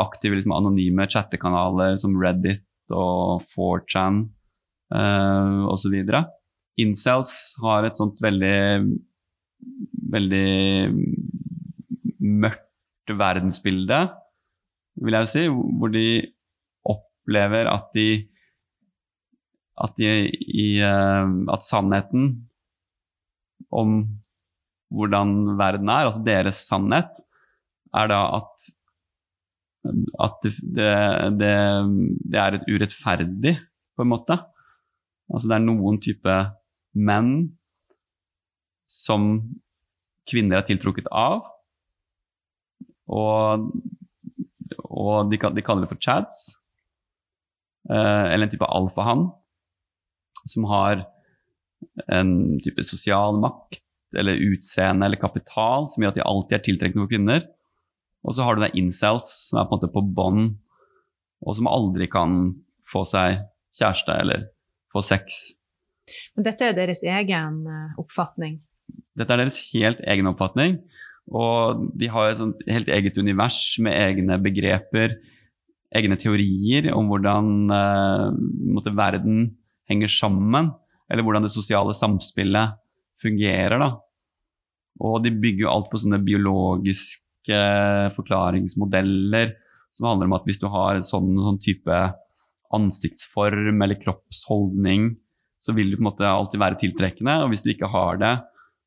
aktive 0.00 0.38
liksom, 0.38 0.54
anonyme 0.56 1.06
chattekanaler 1.10 1.98
som 2.00 2.16
Reddit 2.18 2.64
og 2.92 3.44
4chan 3.54 4.24
uh, 4.92 5.60
osv. 5.70 5.94
Incels 6.80 7.34
har 7.62 7.86
et 7.86 8.00
sånt 8.00 8.18
veldig 8.24 8.56
veldig 10.14 10.92
mørkt 12.44 13.12
verdensbilde, 13.18 14.00
vil 15.04 15.16
jeg 15.16 15.26
jo 15.26 15.30
si, 15.30 15.44
hvor 15.78 15.92
de 15.92 16.06
opplever 16.88 17.68
at 17.70 17.90
de 17.96 18.08
at, 19.82 19.96
de, 19.98 20.28
i, 20.30 20.68
uh, 20.84 21.26
at 21.54 21.66
sannheten 21.66 22.30
om 23.74 24.02
hvordan 24.94 25.56
verden 25.58 25.90
er, 25.90 26.06
altså 26.06 26.22
deres 26.22 26.62
sannhet, 26.68 27.10
er 27.94 28.10
da 28.10 28.20
at 28.38 28.72
at 29.84 30.38
det, 30.44 30.54
det, 31.38 31.54
det, 32.24 32.38
er 32.40 32.56
et 32.56 32.68
urettferdig, 32.70 33.54
på 33.94 34.04
en 34.04 34.10
måte. 34.10 34.38
Altså 35.28 35.50
det 35.50 35.56
er 35.58 35.64
noen 35.66 36.00
type 36.02 36.36
menn 36.94 37.34
som 38.88 39.36
kvinner 40.30 40.60
er 40.60 40.66
tiltrukket 40.68 41.08
av, 41.12 41.44
og, 43.12 43.68
og 44.88 45.30
de, 45.30 45.36
de, 45.36 45.64
kaller 45.64 45.84
det 45.84 45.92
for 45.92 46.00
chads, 46.00 46.46
eh, 47.90 48.24
eller 48.32 48.46
en 48.46 48.52
type 48.54 48.68
alfahann, 48.68 49.26
som 50.50 50.66
har 50.70 51.04
en 52.10 52.60
type 52.64 52.84
sosial 52.86 53.38
makt 53.42 53.82
eller 54.18 54.40
utseende 54.46 55.06
eller 55.06 55.20
kapital 55.20 55.88
som 55.90 56.04
gjør 56.04 56.14
at 56.14 56.20
de 56.20 56.26
alltid 56.26 56.56
er 56.56 56.64
tiltrekkende 56.68 57.04
for 57.04 57.12
kvinner. 57.12 57.46
Og 58.24 58.36
så 58.36 58.46
har 58.46 58.56
du 58.56 58.64
det 58.64 58.74
incels, 58.78 59.32
som 59.50 59.60
er 59.60 59.66
på 59.68 59.74
en 59.74 59.80
måte 59.82 59.92
på 59.92 60.04
bånn, 60.16 60.44
og 61.44 61.58
som 61.58 61.68
aldri 61.68 62.08
kan 62.08 62.54
få 62.88 63.02
seg 63.08 63.42
kjæreste 63.76 64.16
eller 64.22 64.46
få 64.94 65.02
sex. 65.04 65.42
Men 66.36 66.46
dette 66.46 66.68
er 66.68 66.76
deres 66.76 67.02
egen 67.04 67.64
eh, 67.68 67.98
oppfatning? 68.00 68.58
Dette 69.18 69.34
er 69.34 69.42
deres 69.42 69.60
helt 69.72 70.00
egen 70.08 70.30
oppfatning. 70.30 70.78
Og 71.32 71.86
de 71.96 72.08
har 72.12 72.32
et 72.32 72.64
helt 72.68 72.90
eget 72.92 73.18
univers 73.20 73.60
med 73.80 73.96
egne 73.96 74.36
begreper, 74.44 75.16
egne 75.94 76.18
teorier 76.20 76.90
om 76.92 77.08
hvordan 77.08 77.70
uh, 77.72 78.90
verden 78.92 79.46
henger 79.90 80.12
sammen, 80.12 80.72
eller 81.10 81.26
hvordan 81.26 81.44
det 81.46 81.52
sosiale 81.54 81.94
samspillet 81.96 82.78
fungerer. 83.20 83.78
Da. 83.80 83.90
Og 85.04 85.20
de 85.24 85.32
bygger 85.34 85.66
jo 85.66 85.72
alt 85.72 85.90
på 85.92 86.00
sånne 86.00 86.22
biologiske 86.24 87.60
forklaringsmodeller 88.16 89.54
som 89.94 90.08
handler 90.08 90.30
om 90.30 90.36
at 90.38 90.46
hvis 90.48 90.60
du 90.62 90.66
har 90.72 90.98
en 90.98 91.06
sånn, 91.06 91.34
sånn 91.38 91.60
type 91.62 91.98
ansiktsform 92.74 93.84
eller 93.84 94.00
kroppsholdning, 94.00 95.12
så 95.62 95.74
vil 95.76 95.92
du 95.92 95.96
på 95.98 96.02
en 96.02 96.08
måte 96.10 96.28
alltid 96.28 96.60
være 96.60 96.80
tiltrekkende. 96.80 97.36
Og 97.44 97.52
hvis 97.52 97.62
du 97.64 97.70
ikke 97.72 97.92
har 97.92 98.18
det, 98.20 98.34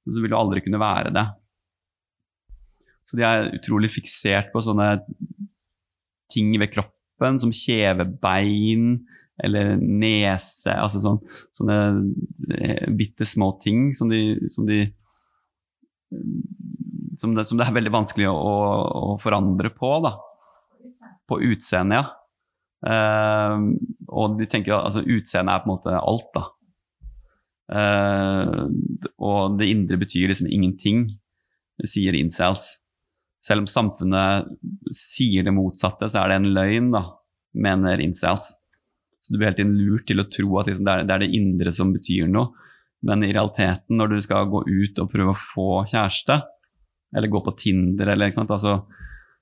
så 0.08 0.24
vil 0.24 0.34
du 0.34 0.38
aldri 0.38 0.63
kunne 0.66 0.82
være 0.82 1.13
det. 1.16 1.25
Så 3.08 3.16
de 3.20 3.24
er 3.24 3.54
utrolig 3.56 3.89
fiksert 3.94 4.51
på 4.51 4.62
sånne 4.63 4.98
ting 6.32 6.51
ved 6.60 6.74
kroppen 6.74 7.39
som 7.39 7.54
kjevebein 7.56 8.98
eller 9.44 9.75
nese, 9.77 10.74
altså 10.74 11.01
sånn, 11.03 11.20
sånne 11.58 11.77
eh, 12.58 12.88
bitte 12.98 13.25
små 13.27 13.51
ting 13.62 13.91
som 13.98 14.10
de, 14.10 14.22
som 14.50 14.65
de 14.70 14.86
som 17.17 17.36
det, 17.36 17.46
som 17.46 17.60
det, 17.60 17.65
er 17.67 17.75
veldig 17.75 17.94
vanskelig 17.94 18.29
å, 18.29 18.36
å 18.38 19.17
forandre 19.22 19.72
på. 19.75 19.91
Da. 20.06 20.13
På 21.27 21.41
utseendet, 21.44 22.00
ja. 22.00 22.13
Uh, 22.77 23.74
og 24.13 24.36
de 24.38 24.46
tenker 24.50 24.75
at 24.75 24.91
altså, 24.91 25.01
utseendet 25.01 25.56
er 25.56 25.63
på 25.63 25.67
en 25.70 25.74
måte 25.74 25.96
alt, 25.98 26.29
da. 26.38 26.44
Uh, 27.67 28.67
og 29.17 29.58
det 29.60 29.72
indre 29.74 29.98
betyr 30.00 30.29
liksom 30.32 30.51
ingenting, 30.51 31.08
sier 31.84 32.15
incels. 32.17 32.77
Selv 33.44 33.65
om 33.65 33.70
samfunnet 33.70 34.48
sier 34.94 35.46
det 35.46 35.56
motsatte, 35.56 36.10
så 36.10 36.22
er 36.22 36.32
det 36.32 36.39
en 36.39 36.53
løgn, 36.56 36.94
da, 36.96 37.03
mener 37.58 38.01
incels. 38.03 38.53
Så 39.28 39.34
du 39.34 39.42
blir 39.42 39.50
helt 39.52 39.60
lurt 39.76 40.06
til 40.08 40.24
å 40.24 40.30
tro 40.32 40.54
at 40.62 40.70
liksom, 40.70 40.86
det, 40.88 40.94
er, 40.94 41.08
det, 41.08 41.16
er, 41.18 41.24
det 41.26 41.36
indre 41.36 41.72
som 41.76 41.90
betyr 41.92 42.30
noe. 42.32 42.54
Men 43.04 43.26
i 43.28 43.34
realiteten, 43.34 43.98
når 44.00 44.14
du 44.14 44.22
skal 44.24 44.48
gå 44.48 44.62
ut 44.64 45.02
og 45.04 45.10
prøve 45.12 45.34
å 45.34 45.42
få 45.42 45.66
kjæreste, 45.92 46.38
eller 47.12 47.32
gå 47.32 47.42
på 47.44 47.54
Tinder, 47.60 48.14
eller 48.14 48.32
ikke 48.32 48.38
sant, 48.38 48.54
altså, 48.56 48.78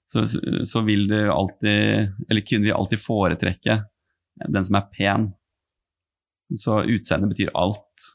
så, 0.09 0.23
så, 0.25 0.81
vil 0.85 1.05
du 1.09 1.19
alltid, 1.29 2.15
eller 2.25 2.45
kvinner 2.45 2.71
vil 2.71 2.79
alltid 2.79 3.03
foretrekke 3.03 3.77
den 4.57 4.65
som 4.65 4.79
er 4.81 4.89
pen. 4.97 5.29
Så 6.57 6.81
utseende 6.81 7.29
betyr 7.29 7.53
alt. 7.53 8.09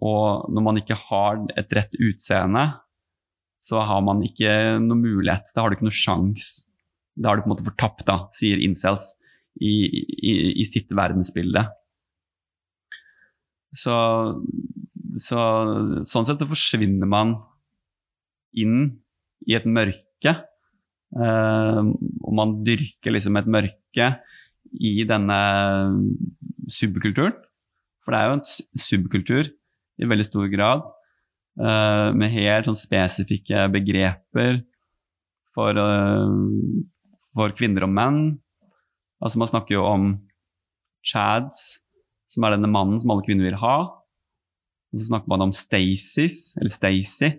Og 0.00 0.48
når 0.52 0.64
man 0.64 0.80
ikke 0.80 0.96
har 1.06 1.44
et 1.52 1.76
rett 1.76 2.00
utseende, 2.00 2.64
så 3.60 3.84
har 3.84 4.00
man 4.08 4.24
ikke 4.24 4.80
noe 4.80 5.04
mulighet. 5.04 5.52
Da 5.52 5.60
har 5.60 5.68
du 5.68 5.76
ikke 5.76 5.90
noe 5.90 6.00
sjans. 6.00 6.50
Da 7.12 7.28
har 7.28 7.36
du 7.36 7.44
på 7.44 7.50
en 7.50 7.56
måte 7.58 7.68
fortapt, 7.68 8.08
da, 8.08 8.22
sier 8.36 8.60
incels 8.64 9.12
i, 9.60 9.74
i, 10.60 10.64
sitt 10.68 10.90
verdensbilde. 10.94 11.62
Så, 13.76 13.96
så, 15.20 15.40
sånn 16.08 16.28
sett 16.28 16.42
så 16.42 16.48
forsvinner 16.48 17.08
man 17.08 17.34
inn 18.56 18.78
i 19.46 19.56
et 19.58 19.66
mørke. 19.68 20.36
Uh, 21.16 21.92
og 22.26 22.32
man 22.36 22.56
dyrker 22.66 23.14
liksom 23.14 23.38
et 23.38 23.48
mørke 23.48 24.08
i 24.76 24.96
denne 25.08 25.40
subkulturen. 26.72 27.36
For 28.04 28.14
det 28.14 28.20
er 28.20 28.28
jo 28.28 28.36
en 28.36 28.78
subkultur 28.78 29.48
i 29.96 30.08
veldig 30.08 30.26
stor 30.28 30.48
grad, 30.52 30.84
uh, 31.58 32.12
med 32.14 32.34
helt 32.34 32.68
sånn 32.68 32.78
spesifikke 32.78 33.66
begreper 33.74 34.60
for, 35.56 35.80
uh, 35.80 36.28
for, 37.34 37.54
kvinner 37.58 37.86
og 37.88 37.94
menn. 37.96 38.20
Altså 39.26 39.40
Man 39.42 39.50
snakker 39.50 39.74
jo 39.74 39.82
om 39.82 40.10
chads, 41.06 41.80
som 42.30 42.44
er 42.46 42.54
denne 42.54 42.70
mannen 42.70 43.00
som 43.02 43.10
alle 43.10 43.24
kvinner 43.26 43.48
vil 43.48 43.58
ha. 43.58 43.76
Og 44.94 45.00
så 45.00 45.08
snakker 45.08 45.30
man 45.32 45.48
om 45.48 45.54
Stacies, 45.54 46.54
eller 46.60 46.70
Stacy, 46.74 47.32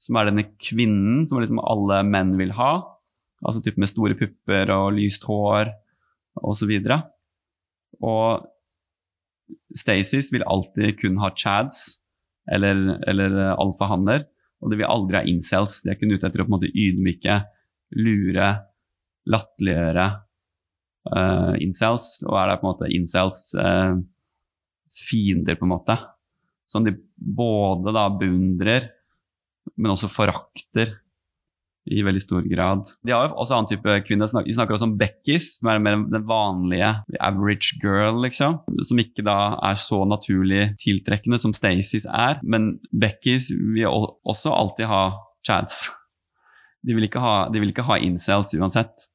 som 0.00 0.16
er 0.16 0.30
denne 0.30 0.46
kvinnen 0.56 1.26
som 1.28 1.40
liksom 1.42 1.60
alle 1.60 2.00
menn 2.08 2.32
vil 2.40 2.54
ha. 2.56 2.72
Altså 3.44 3.60
type 3.60 3.80
med 3.80 3.90
store 3.90 4.16
pupper 4.16 4.72
og 4.72 4.96
lyst 4.96 5.26
hår 5.28 5.72
osv. 6.40 6.72
Og, 6.80 7.04
og 8.08 9.76
Stacys 9.76 10.32
vil 10.32 10.48
alltid 10.48 10.96
kun 11.00 11.20
ha 11.20 11.32
chads 11.36 12.00
eller, 12.50 12.96
eller 13.08 13.38
alfahanner. 13.52 14.24
Og 14.62 14.72
de 14.72 14.80
vil 14.80 14.88
aldri 14.88 15.20
ha 15.20 15.26
incels. 15.28 15.82
De 15.84 15.92
er 15.92 16.00
kun 16.00 16.12
ute 16.14 16.24
etter 16.24 16.40
å 16.40 16.46
på 16.46 16.54
en 16.54 16.56
måte 16.56 16.72
ydmyke, 16.72 17.40
lure, 18.00 18.52
latterliggjøre 19.28 20.10
uh, 21.10 21.54
incels. 21.62 22.18
Og 22.28 22.36
er 22.38 22.50
det 22.50 22.58
på 22.60 22.66
en 22.66 22.72
måte 22.72 22.90
incels 22.94 23.44
uh, 23.58 23.98
fiender, 25.08 25.58
på 25.58 25.68
en 25.68 25.74
måte. 25.74 25.98
Som 26.68 26.86
de 26.86 26.94
både 27.16 27.94
da 27.94 28.08
beundrer, 28.12 28.90
men 29.76 29.94
også 29.94 30.10
forakter 30.10 30.98
i 31.90 32.02
veldig 32.06 32.22
stor 32.22 32.44
grad. 32.46 32.86
De 33.02 33.10
har 33.10 33.26
jo 33.26 33.38
også 33.42 33.56
annen 33.56 33.70
type 33.72 33.94
kvinner. 34.06 34.30
De 34.30 34.54
snakker 34.54 34.76
også 34.76 34.86
om 34.86 34.94
Beckis, 34.98 35.56
som 35.58 35.70
er 35.72 35.82
mer 35.82 35.98
den 36.12 36.26
vanlige 36.28 36.92
average 37.18 37.78
girl, 37.82 38.20
liksom. 38.22 38.60
Som 38.86 39.02
ikke 39.02 39.24
da 39.26 39.56
er 39.70 39.80
så 39.82 40.02
naturlig 40.06 40.76
tiltrekkende 40.82 41.40
som 41.42 41.54
Stacys 41.56 42.06
er. 42.06 42.38
Men 42.42 42.76
Beckis 42.94 43.50
vil 43.50 43.90
også 43.90 44.54
alltid 44.54 44.86
ha 44.92 45.02
chads. 45.46 45.88
De 46.82 46.94
de 46.94 47.60
vil 47.62 47.70
ikke 47.70 47.86
ha 47.86 47.98
incels 47.98 48.54
uansett. 48.58 49.08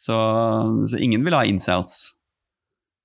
Så, 0.00 0.16
så 0.88 1.00
ingen 1.02 1.24
vil 1.26 1.36
ha 1.36 1.44
incels. 1.48 2.16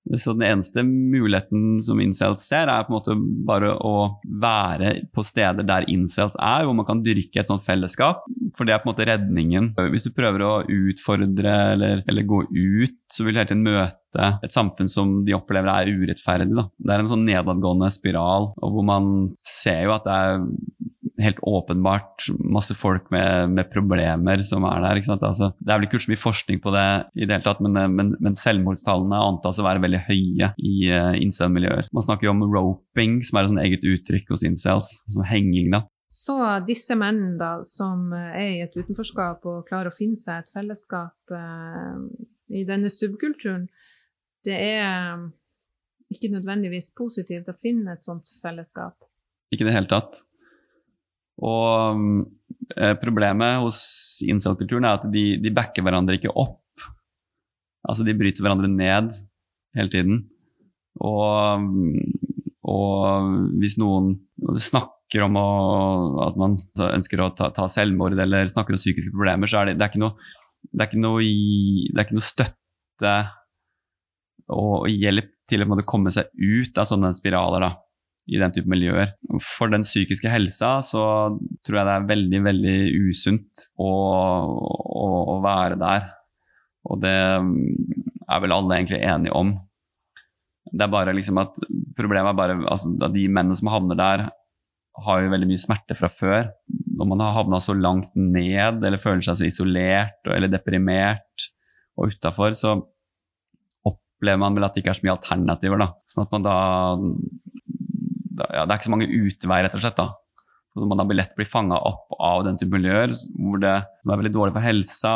Så 0.06 0.36
den 0.38 0.46
eneste 0.46 0.84
muligheten 0.86 1.80
som 1.84 2.00
incels 2.02 2.44
ser, 2.46 2.70
er 2.70 2.86
på 2.86 2.94
en 2.94 2.98
måte 3.00 3.16
bare 3.48 3.72
å 3.82 3.94
være 4.42 4.92
på 5.16 5.24
steder 5.26 5.66
der 5.66 5.88
incels 5.90 6.38
er, 6.38 6.68
hvor 6.68 6.78
man 6.78 6.86
kan 6.86 7.02
dyrke 7.06 7.42
et 7.42 7.50
sånt 7.50 7.66
fellesskap. 7.66 8.22
For 8.56 8.68
det 8.68 8.76
er 8.76 8.84
på 8.84 8.90
en 8.90 8.94
måte 8.94 9.08
redningen. 9.10 9.72
Hvis 9.92 10.06
du 10.06 10.14
prøver 10.14 10.46
å 10.46 10.54
utfordre 10.62 11.56
eller, 11.74 12.04
eller 12.06 12.30
gå 12.30 12.44
ut, 12.46 13.00
så 13.12 13.26
vil 13.26 13.34
du 13.34 13.42
hele 13.42 13.50
tiden 13.50 13.66
møte 13.66 14.05
et 14.18 14.54
samfunn 14.54 14.90
som 14.92 15.18
de 15.28 15.36
opplever 15.38 15.72
er 15.74 15.94
urettferdig. 15.94 16.52
Da. 16.56 16.68
Det 16.78 16.94
er 16.94 17.04
en 17.04 17.12
sånn 17.12 17.26
nedadgående 17.28 17.92
spiral, 17.94 18.52
og 18.56 18.76
hvor 18.76 18.86
man 18.88 19.14
ser 19.40 19.86
jo 19.88 19.96
at 19.96 20.08
det 20.08 20.16
er 20.16 20.46
helt 21.22 21.40
åpenbart 21.48 22.26
masse 22.40 22.76
folk 22.76 23.08
med, 23.14 23.54
med 23.56 23.70
problemer 23.72 24.42
som 24.44 24.66
er 24.68 24.84
der. 24.84 25.02
Altså, 25.16 25.52
det 25.60 25.72
er 25.72 25.80
vel 25.80 25.88
ikke 25.88 26.02
så 26.04 26.12
mye 26.12 26.22
forskning 26.22 26.62
på 26.64 26.74
det 26.76 26.86
i 27.16 27.26
det 27.26 27.38
hele 27.38 27.46
tatt, 27.46 27.64
men, 27.64 27.80
men, 27.96 28.14
men 28.20 28.38
selvmordstallene 28.40 29.22
antas 29.32 29.62
å 29.62 29.68
være 29.68 29.84
veldig 29.86 30.04
høye 30.10 30.52
i 30.60 30.76
uh, 30.92 31.14
incel-miljøer. 31.22 31.92
Man 31.96 32.06
snakker 32.06 32.28
jo 32.28 32.36
om 32.36 32.46
roping, 32.52 33.22
som 33.26 33.40
er 33.40 33.50
et 33.50 33.62
eget 33.70 33.90
uttrykk 33.96 34.36
hos 34.36 34.46
incels, 34.48 34.92
som 35.14 35.26
henging. 35.28 35.72
da. 35.74 35.86
Så 36.16 36.38
disse 36.68 36.96
mennene 37.00 37.36
da, 37.40 37.52
som 37.68 38.12
er 38.16 38.52
i 38.54 38.62
et 38.64 38.76
utenforskap 38.76 39.46
og 39.52 39.66
klarer 39.68 39.92
å 39.92 39.96
finne 39.96 40.20
seg 40.20 40.44
et 40.44 40.54
fellesskap 40.56 41.36
eh, 41.36 41.98
i 42.56 42.64
denne 42.68 42.92
subkulturen, 42.94 43.66
det 44.48 44.56
er 44.56 45.26
ikke 46.14 46.32
nødvendigvis 46.34 46.92
positivt 46.98 47.50
å 47.50 47.58
finne 47.58 47.96
et 47.96 48.06
sånt 48.06 48.30
fellesskap. 48.42 48.98
Ikke 49.54 49.66
i 49.66 49.70
det 49.70 49.76
hele 49.76 49.92
tatt. 49.92 50.22
Og 51.44 52.24
eh, 52.78 52.94
problemet 53.02 53.60
hos 53.64 53.80
incel-kulturen 54.26 54.88
er 54.88 55.00
at 55.00 55.08
de, 55.12 55.26
de, 55.42 55.54
backer 55.56 55.84
hverandre 55.86 56.18
ikke 56.20 56.34
opp. 56.34 56.62
Altså 57.86 58.06
de 58.08 58.16
bryter 58.18 58.46
hverandre 58.46 58.70
ned 58.72 59.12
hele 59.76 59.92
tiden. 59.92 60.22
Og, 61.04 61.66
og 62.64 63.34
hvis 63.60 63.76
noen 63.82 64.14
snakker 64.62 65.26
om 65.26 65.36
å, 65.38 65.50
at 66.30 66.40
man 66.40 66.56
ønsker 66.88 67.22
å 67.22 67.32
ta, 67.36 67.52
ta, 67.56 67.68
selvmord 67.72 68.16
eller 68.16 68.48
snakker 68.50 68.76
om 68.76 68.82
psykiske 68.82 69.12
problemer, 69.14 69.52
så 69.52 69.62
er 69.62 69.74
det, 69.74 69.80
det, 69.82 69.86
er, 69.86 69.92
ikke 69.92 70.06
noe, 70.06 70.16
noe, 71.04 71.26
ikke 72.06 72.16
noe 72.16 72.26
støtte 72.26 73.16
og 74.54 74.90
hjelp 74.92 75.32
til 75.50 75.66
å 75.66 75.78
komme 75.86 76.14
seg 76.14 76.30
ut 76.36 76.78
av 76.78 76.90
sånne 76.90 77.14
spiraler. 77.18 77.66
da 77.66 77.74
i 78.26 78.40
den 78.42 78.54
type 78.54 78.70
miljøer. 78.70 79.14
For 79.44 79.70
den 79.72 79.86
psykiske 79.86 80.32
helsa 80.32 80.80
så 80.86 81.04
tror 81.66 81.80
jeg 81.80 81.88
det 81.88 81.96
er 81.96 82.08
veldig, 82.10 82.42
veldig 82.48 82.78
usunt 83.10 83.68
å, 83.78 83.92
å, 83.92 85.10
å 85.36 85.38
være 85.46 85.78
der. 85.82 86.08
Og 86.90 87.02
det 87.04 87.14
er 87.16 88.42
vel 88.42 88.56
alle 88.56 88.80
egentlig 88.80 89.02
enige 89.06 89.38
om. 89.38 89.54
Det 90.66 90.82
er 90.86 90.94
bare 90.94 91.14
liksom 91.16 91.40
at 91.42 91.54
Problemet 91.96 92.34
er 92.34 92.36
bare 92.36 92.56
altså, 92.68 92.90
at 93.06 93.14
de 93.14 93.22
mennene 93.32 93.56
som 93.56 93.70
havner 93.72 93.96
der, 93.96 94.26
har 95.06 95.22
jo 95.24 95.30
veldig 95.32 95.48
mye 95.48 95.62
smerte 95.62 95.96
fra 95.96 96.10
før. 96.12 96.50
Når 96.68 97.08
man 97.08 97.22
har 97.24 97.38
havna 97.38 97.60
så 97.64 97.72
langt 97.76 98.10
ned 98.20 98.84
eller 98.84 99.00
føler 99.00 99.24
seg 99.24 99.38
så 99.40 99.48
isolert 99.48 100.28
eller 100.28 100.52
deprimert 100.52 101.46
og 101.96 102.12
utafor, 102.12 102.52
så 102.56 102.74
opplever 104.16 104.42
man 104.42 104.56
vel 104.58 104.68
at 104.68 104.76
det 104.76 104.84
ikke 104.84 104.96
er 104.96 105.00
så 105.00 105.08
mye 105.08 105.16
alternativer. 105.18 105.82
da. 105.82 105.90
Sånn 106.12 106.26
at 106.26 106.36
man 106.36 106.46
da 106.46 106.58
ja, 108.36 108.66
det 108.66 108.72
er 108.72 108.78
ikke 108.78 108.90
så 108.90 108.96
mange 108.96 109.12
utveier, 109.12 109.66
rett 109.68 109.78
og 109.78 109.84
slett. 109.84 110.00
da. 110.00 110.12
Så 110.76 110.88
man 110.92 111.00
da 111.00 111.06
lett 111.16 111.36
blir 111.38 111.48
fanga 111.48 111.78
opp 111.88 112.18
av 112.20 112.44
den 112.44 112.58
type 112.60 112.76
miljøer 112.76 113.14
hvor 113.40 113.62
det 113.64 113.72
er 113.72 114.10
veldig 114.12 114.32
dårlig 114.36 114.56
for 114.58 114.66
helsa, 114.66 115.14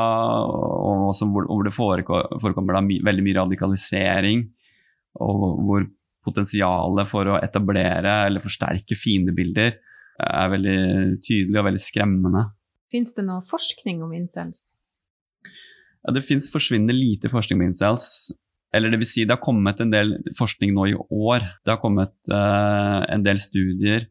og 0.55 1.09
hvor, 1.19 1.49
hvor, 1.49 1.65
det 1.67 1.73
forekommer 1.75 2.77
da 2.77 2.83
my, 2.85 3.01
veldig 3.03 3.25
mye 3.25 3.39
radikalisering, 3.41 4.45
og 5.19 5.43
hvor 5.67 5.89
potensialet 6.23 7.11
for 7.11 7.33
å 7.33 7.39
etablere 7.43 8.15
eller 8.29 8.43
forsterke 8.43 8.95
fiendebilder 8.99 9.75
er 10.19 10.51
veldig 10.51 10.79
tydelig 11.27 11.59
og 11.59 11.67
veldig 11.67 11.83
skremmende. 11.83 12.45
Fins 12.91 13.11
det 13.17 13.27
noe 13.27 13.43
forskning 13.45 13.99
om 14.05 14.15
incels? 14.15 14.77
Ja, 16.05 16.13
det 16.15 16.23
fins 16.27 16.47
forsvinnende 16.51 16.95
lite 16.95 17.31
forskning 17.31 17.59
om 17.59 17.67
incels. 17.67 18.31
Eller 18.75 18.93
det 18.93 18.99
vil 19.01 19.09
si, 19.09 19.25
det 19.25 19.33
har 19.33 19.41
kommet 19.41 19.79
en 19.81 19.91
del 19.93 20.17
forskning 20.37 20.75
nå 20.75 20.89
i 20.91 20.97
år. 20.97 21.45
Det 21.65 21.73
har 21.73 21.81
kommet 21.81 22.13
uh, 22.29 23.01
en 23.09 23.23
del 23.25 23.41
studier 23.41 24.05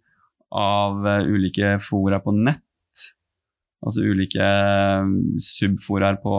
av 0.51 0.99
uh, 1.07 1.23
ulike 1.29 1.77
fora 1.85 2.19
på 2.25 2.35
nett. 2.35 2.65
Altså 3.85 4.03
ulike 4.03 4.43
uh, 4.43 5.07
subforaer 5.43 6.19
på, 6.25 6.35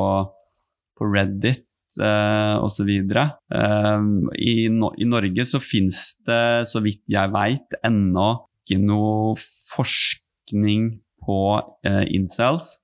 på, 0.99 1.07
Reddit 1.13 1.63
uh, 2.01 2.59
osv. 2.65 2.91
Uh, 2.91 4.03
i, 4.35 4.67
no 4.73 4.91
I 4.99 5.07
Norge 5.07 5.47
så 5.47 5.63
fins 5.63 6.17
det, 6.27 6.67
så 6.67 6.83
vidt 6.83 7.05
jeg 7.07 7.31
veit, 7.35 7.79
ennå 7.87 8.33
ikke 8.67 8.81
noe 8.83 9.37
forskning 9.71 10.91
på 11.23 11.39
uh, 11.55 12.03
incels, 12.11 12.75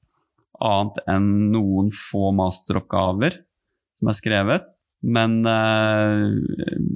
annet 0.63 1.01
enn 1.11 1.27
noen 1.51 1.91
få 1.91 2.31
masteroppgaver 2.35 3.41
som 3.99 4.11
er 4.11 4.17
skrevet. 4.17 4.71
Men 5.05 5.41
uh, 5.45 6.33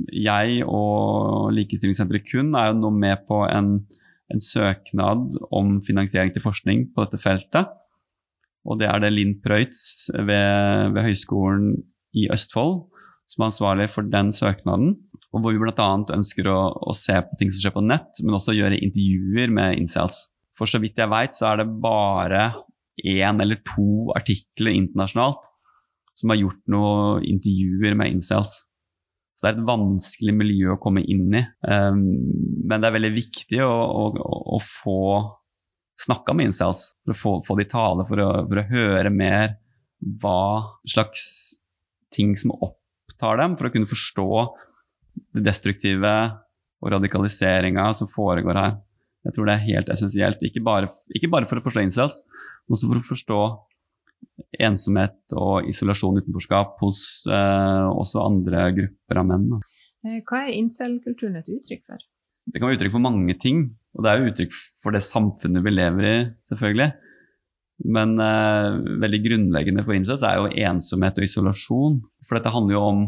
jeg 0.09 0.63
og 0.65 1.51
Likestillingssenteret 1.53 2.25
KUN 2.25 2.55
er 2.57 2.71
jo 2.71 2.79
nå 2.79 2.93
med 2.95 3.25
på 3.29 3.43
en, 3.45 3.75
en, 4.33 4.41
søknad 4.41 5.37
om 5.53 5.77
finansiering 5.85 6.33
til 6.33 6.45
forskning 6.45 6.87
på 6.95 7.05
dette 7.05 7.21
feltet. 7.21 7.69
Og 8.65 8.81
det 8.81 8.89
er 8.89 9.01
det 9.03 9.13
Linn 9.13 9.37
Preutz 9.43 10.09
ved, 10.13 10.95
ved 10.95 11.05
Høgskolen 11.05 11.75
i 12.17 12.27
Østfold 12.33 12.81
som 13.29 13.43
er 13.43 13.51
ansvarlig 13.51 13.89
for 13.93 14.09
den 14.09 14.31
søknaden. 14.33 14.95
Og 15.29 15.43
hvor 15.43 15.53
vi 15.53 15.61
bl.a. 15.61 15.89
ønsker 16.15 16.49
å, 16.49 16.59
å, 16.89 16.95
se 16.97 17.13
på 17.21 17.37
ting 17.37 17.51
som 17.53 17.61
skjer 17.61 17.75
på 17.75 17.85
nett, 17.85 18.21
men 18.23 18.37
også 18.37 18.55
gjøre 18.57 18.79
intervjuer 18.81 19.53
med 19.53 19.77
incels. 19.77 20.23
For 20.57 20.69
så 20.69 20.81
vidt 20.81 20.97
jeg 20.99 21.11
veit, 21.11 21.37
så 21.37 21.51
er 21.51 21.61
det 21.61 21.69
bare 21.83 22.47
én 23.05 23.39
eller 23.39 23.61
to 23.67 24.09
artikler 24.17 24.73
internasjonalt 24.73 25.45
som 26.19 26.33
har 26.33 26.41
gjort 26.41 26.61
noen 26.71 27.23
intervjuer 27.27 27.95
med 27.97 28.17
incels. 28.17 28.65
Så 29.39 29.45
det 29.45 29.53
er 29.53 29.59
et 29.61 29.69
vanskelig 29.69 30.33
miljø 30.35 30.73
å 30.73 30.81
komme 30.83 31.05
inn 31.07 31.31
i. 31.31 31.43
Um, 31.63 32.01
men 32.67 32.81
det 32.81 32.89
er 32.89 32.95
veldig 32.97 33.13
viktig 33.15 33.61
å, 33.63 33.69
å, 33.71 34.25
å 34.57 34.59
få 34.59 34.99
snakka 35.99 36.35
med 36.35 36.49
incels, 36.49 36.89
for 37.07 37.15
å 37.15 37.19
få, 37.21 37.31
få 37.47 37.55
de 37.59 37.67
tale, 37.71 38.03
for 38.07 38.19
å, 38.23 38.27
for 38.49 38.59
å, 38.59 38.67
høre 38.67 39.11
mer 39.13 39.55
hva 40.19 40.75
slags 40.87 41.23
ting 42.15 42.35
som 42.39 42.51
opptar 42.55 43.39
dem, 43.39 43.55
for 43.59 43.69
å 43.69 43.73
kunne 43.73 43.89
forstå 43.89 44.29
det 45.35 45.43
destruktive 45.47 46.13
og 46.79 46.93
radikaliseringa 46.95 47.89
som 47.95 48.11
foregår 48.11 48.59
her. 48.59 48.77
Jeg 49.27 49.35
tror 49.35 49.49
det 49.49 49.55
er 49.55 49.67
helt 49.67 49.91
essensielt, 49.91 50.43
ikke 50.43 50.63
bare, 50.63 50.91
ikke 51.15 51.31
bare 51.31 51.47
for 51.47 51.59
å 51.59 51.63
forstå 51.63 51.83
incels, 51.83 52.21
men 52.67 52.77
også 52.77 52.91
for 52.91 52.99
å 53.01 53.07
forstå 53.09 53.41
ensomhet 54.59 55.35
og 55.37 55.67
isolasjon 55.69 56.19
utenforskap 56.19 56.79
hos 56.83 57.03
eh, 57.29 57.89
også 57.89 58.23
andre 58.23 58.69
grupper 58.75 59.21
av 59.21 59.27
menn. 59.29 59.51
Eh, 60.05 60.21
hva 60.27 60.45
er 60.45 60.55
incel-kulturen 60.57 61.39
et 61.39 61.51
uttrykk 61.51 61.83
for? 61.85 62.07
Det 62.49 62.57
kan 62.57 62.69
være 62.69 62.79
uttrykk 62.79 62.95
for 62.95 63.05
mange 63.05 63.35
ting. 63.41 63.67
Og 63.97 64.05
det 64.05 64.11
er 64.11 64.19
jo 64.19 64.31
uttrykk 64.31 64.57
for 64.83 64.95
det 64.95 65.05
samfunnet 65.05 65.65
vi 65.65 65.73
lever 65.73 66.09
i, 66.09 66.17
selvfølgelig. 66.51 66.89
Men 67.95 68.17
eh, 68.19 68.79
veldig 69.05 69.21
grunnleggende 69.23 69.85
for 69.87 69.95
incels 69.95 70.25
er 70.27 70.39
jo 70.39 70.51
ensomhet 70.67 71.19
og 71.19 71.25
isolasjon. 71.25 71.97
For 72.27 72.37
dette 72.37 72.53
handler 72.53 72.75
jo 72.75 72.83
om 72.89 73.01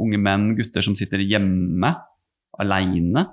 unge 0.00 0.20
menn, 0.22 0.54
gutter 0.58 0.84
som 0.84 0.96
sitter 0.96 1.22
hjemme 1.24 1.92
aleine, 2.60 3.24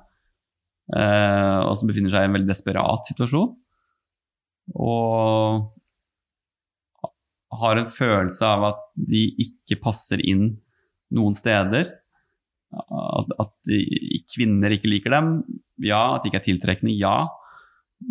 eh, 0.96 1.60
og 1.68 1.76
som 1.80 1.90
befinner 1.90 2.14
seg 2.14 2.26
i 2.26 2.30
en 2.30 2.38
veldig 2.38 2.50
desperat 2.50 3.10
situasjon. 3.12 3.54
Og 4.78 5.77
har 7.54 7.80
en 7.80 7.90
følelse 7.94 8.48
av 8.48 8.66
at 8.74 8.82
de 9.10 9.24
ikke 9.44 9.80
passer 9.84 10.22
inn 10.24 10.50
noen 11.16 11.38
steder. 11.38 11.94
At, 12.76 13.30
at 13.40 13.72
kvinner 14.34 14.74
ikke 14.76 14.92
liker 14.92 15.16
dem, 15.16 15.30
ja. 15.84 16.02
At 16.18 16.26
de 16.26 16.32
ikke 16.32 16.42
er 16.42 16.48
tiltrekkende, 16.50 16.96
ja. 17.00 17.30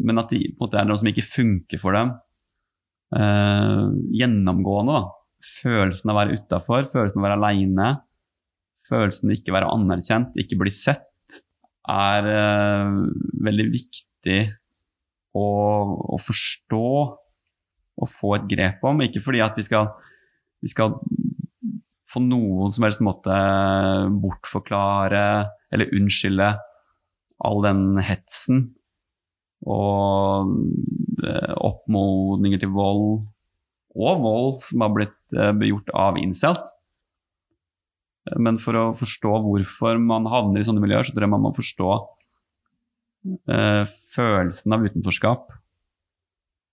men 0.00 0.22
at 0.22 0.32
det 0.32 0.80
er 0.80 0.88
noe 0.88 1.00
som 1.00 1.10
ikke 1.10 1.26
funker 1.26 1.82
for 1.82 1.96
dem. 1.96 2.14
Eh, 3.14 3.84
gjennomgående, 4.18 4.96
da. 4.96 5.12
Følelsen 5.46 6.10
av 6.10 6.16
å 6.16 6.20
være 6.22 6.38
utafor, 6.40 6.88
følelsen 6.90 7.20
av 7.20 7.22
å 7.22 7.26
være 7.26 7.36
aleine, 7.38 7.90
følelsen 8.88 9.30
av 9.30 9.36
ikke 9.36 9.54
være 9.54 9.70
anerkjent, 9.74 10.38
ikke 10.40 10.58
bli 10.58 10.72
sett, 10.74 11.04
er 11.86 12.26
eh, 12.32 12.96
veldig 13.46 13.66
viktig 13.70 14.40
å, 15.36 15.46
å, 16.16 16.18
forstå 16.18 16.88
og 17.96 18.10
få 18.12 18.36
et 18.36 18.46
grep 18.50 18.84
om. 18.86 19.02
Ikke 19.04 19.22
fordi 19.24 19.42
at 19.44 19.56
vi 19.58 19.64
skal, 19.66 19.90
vi 20.62 20.70
skal 20.72 20.96
på 22.12 22.22
noen 22.24 22.72
som 22.72 22.86
helst 22.86 23.04
måte 23.04 23.36
bortforklare 24.22 25.26
eller 25.74 25.92
unnskylde 25.96 26.54
all 27.44 27.60
den 27.66 27.98
hetsen 28.00 28.70
og 29.66 30.52
eh, 31.24 31.54
oppmodninger 31.56 32.62
til 32.62 32.72
vold, 32.72 33.26
og 33.96 34.22
vold 34.22 34.50
som 34.64 34.84
har 34.84 34.92
blitt 34.94 35.12
gjort 35.32 35.58
begjort 35.60 35.88
av 35.96 36.18
incels. 36.20 36.62
Men 38.38 38.58
for 38.62 38.78
å 38.78 38.84
forstå 38.98 39.32
hvorfor 39.44 40.00
man 40.02 40.26
havner 40.30 40.62
i 40.62 40.66
sånne 40.66 40.82
miljøer, 40.82 41.06
så 41.06 41.14
tror 41.14 41.26
jeg 41.26 41.32
man 41.34 41.44
må 41.44 41.52
forstå 41.54 41.90
eh, 43.54 43.84
følelsen 44.14 44.74
av 44.74 44.86
utenforskap. 44.86 45.52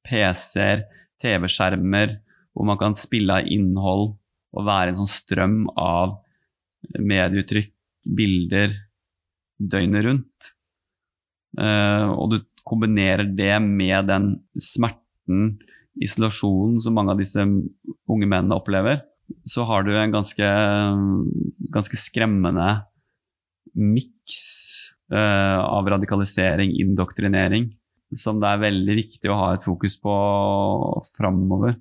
PC-er, 0.08 0.84
TV-skjermer, 1.24 2.18
hvor 2.52 2.68
man 2.68 2.80
kan 2.80 2.96
spille 2.98 3.40
av 3.40 3.48
innhold 3.52 4.18
å 4.56 4.64
være 4.66 4.94
en 4.94 5.00
sånn 5.02 5.12
strøm 5.12 5.58
av 5.80 6.18
medieuttrykk, 6.98 7.74
bilder, 8.18 8.76
døgnet 9.58 10.06
rundt. 10.06 10.52
Uh, 11.58 12.14
og 12.14 12.34
du 12.34 12.38
kombinerer 12.68 13.28
det 13.28 13.56
med 13.64 14.10
den 14.12 14.34
smerten, 14.62 15.58
isolasjonen 15.98 16.78
som 16.84 16.94
mange 16.94 17.16
av 17.16 17.22
disse 17.22 17.42
unge 17.42 18.28
mennene 18.28 18.58
opplever, 18.58 19.02
så 19.48 19.66
har 19.68 19.84
du 19.84 19.92
en 19.98 20.14
ganske, 20.14 20.50
ganske 21.74 22.00
skremmende 22.00 22.68
miks 23.78 24.38
uh, 25.14 25.64
av 25.64 25.90
radikalisering, 25.96 26.72
indoktrinering, 26.84 27.72
som 28.16 28.40
det 28.40 28.52
er 28.52 28.64
veldig 28.64 28.96
viktig 29.02 29.32
å 29.32 29.40
ha 29.42 29.50
et 29.56 29.66
fokus 29.66 29.98
på 30.00 30.14
framover. 31.18 31.76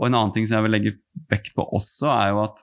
Og 0.00 0.08
en 0.08 0.16
annen 0.16 0.32
ting 0.32 0.48
som 0.48 0.58
jeg 0.58 0.66
vil 0.66 0.74
legge 0.78 0.96
vekt 1.30 1.52
på 1.56 1.66
også, 1.76 2.08
er 2.08 2.32
jo 2.32 2.44
at 2.46 2.62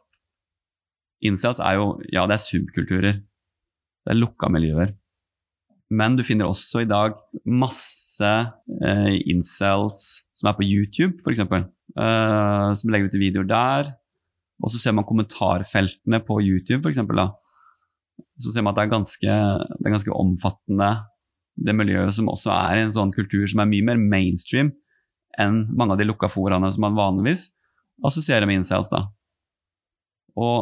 incels 1.28 1.62
er 1.62 1.78
jo 1.78 1.90
Ja, 2.14 2.26
det 2.26 2.38
er 2.38 2.46
subkulturer. 2.46 3.20
Det 3.22 4.14
er 4.14 4.18
lukka 4.18 4.50
miljøer. 4.50 4.96
Men 5.94 6.18
du 6.18 6.24
finner 6.28 6.50
også 6.50 6.82
i 6.84 6.90
dag 6.90 7.16
masse 7.48 8.28
eh, 8.28 9.14
incels 9.30 10.02
som 10.36 10.50
er 10.50 10.58
på 10.58 10.66
YouTube, 10.68 11.22
f.eks. 11.24 11.40
Eh, 11.46 12.68
som 12.76 12.92
legger 12.92 13.08
ut 13.08 13.20
videoer 13.22 13.48
der. 13.48 13.94
Og 14.64 14.74
så 14.74 14.82
ser 14.82 14.96
man 14.98 15.08
kommentarfeltene 15.08 16.20
på 16.26 16.42
YouTube, 16.42 16.82
f.eks. 16.84 17.00
Så 18.42 18.52
ser 18.52 18.66
man 18.66 18.74
at 18.74 18.82
det 18.82 18.88
er, 18.88 18.96
ganske, 18.98 19.38
det 19.78 19.86
er 19.86 19.96
ganske 19.96 20.18
omfattende, 20.18 20.90
det 21.58 21.74
miljøet 21.74 22.14
som 22.14 22.28
også 22.30 22.52
er 22.54 22.78
i 22.78 22.84
en 22.86 22.94
sånn 22.94 23.14
kultur 23.16 23.48
som 23.50 23.64
er 23.64 23.70
mye 23.70 23.86
mer 23.86 24.02
mainstream 24.02 24.74
enn 25.40 25.68
mange 25.78 25.94
av 25.94 26.00
de 26.02 26.08
lukka 26.08 26.28
foraene 26.32 26.72
som 26.74 26.82
man 26.86 26.98
vanligvis 26.98 27.44
assosierer 28.06 28.46
med 28.50 28.58
incels. 28.62 28.90
da. 28.94 29.02
Og 30.38 30.58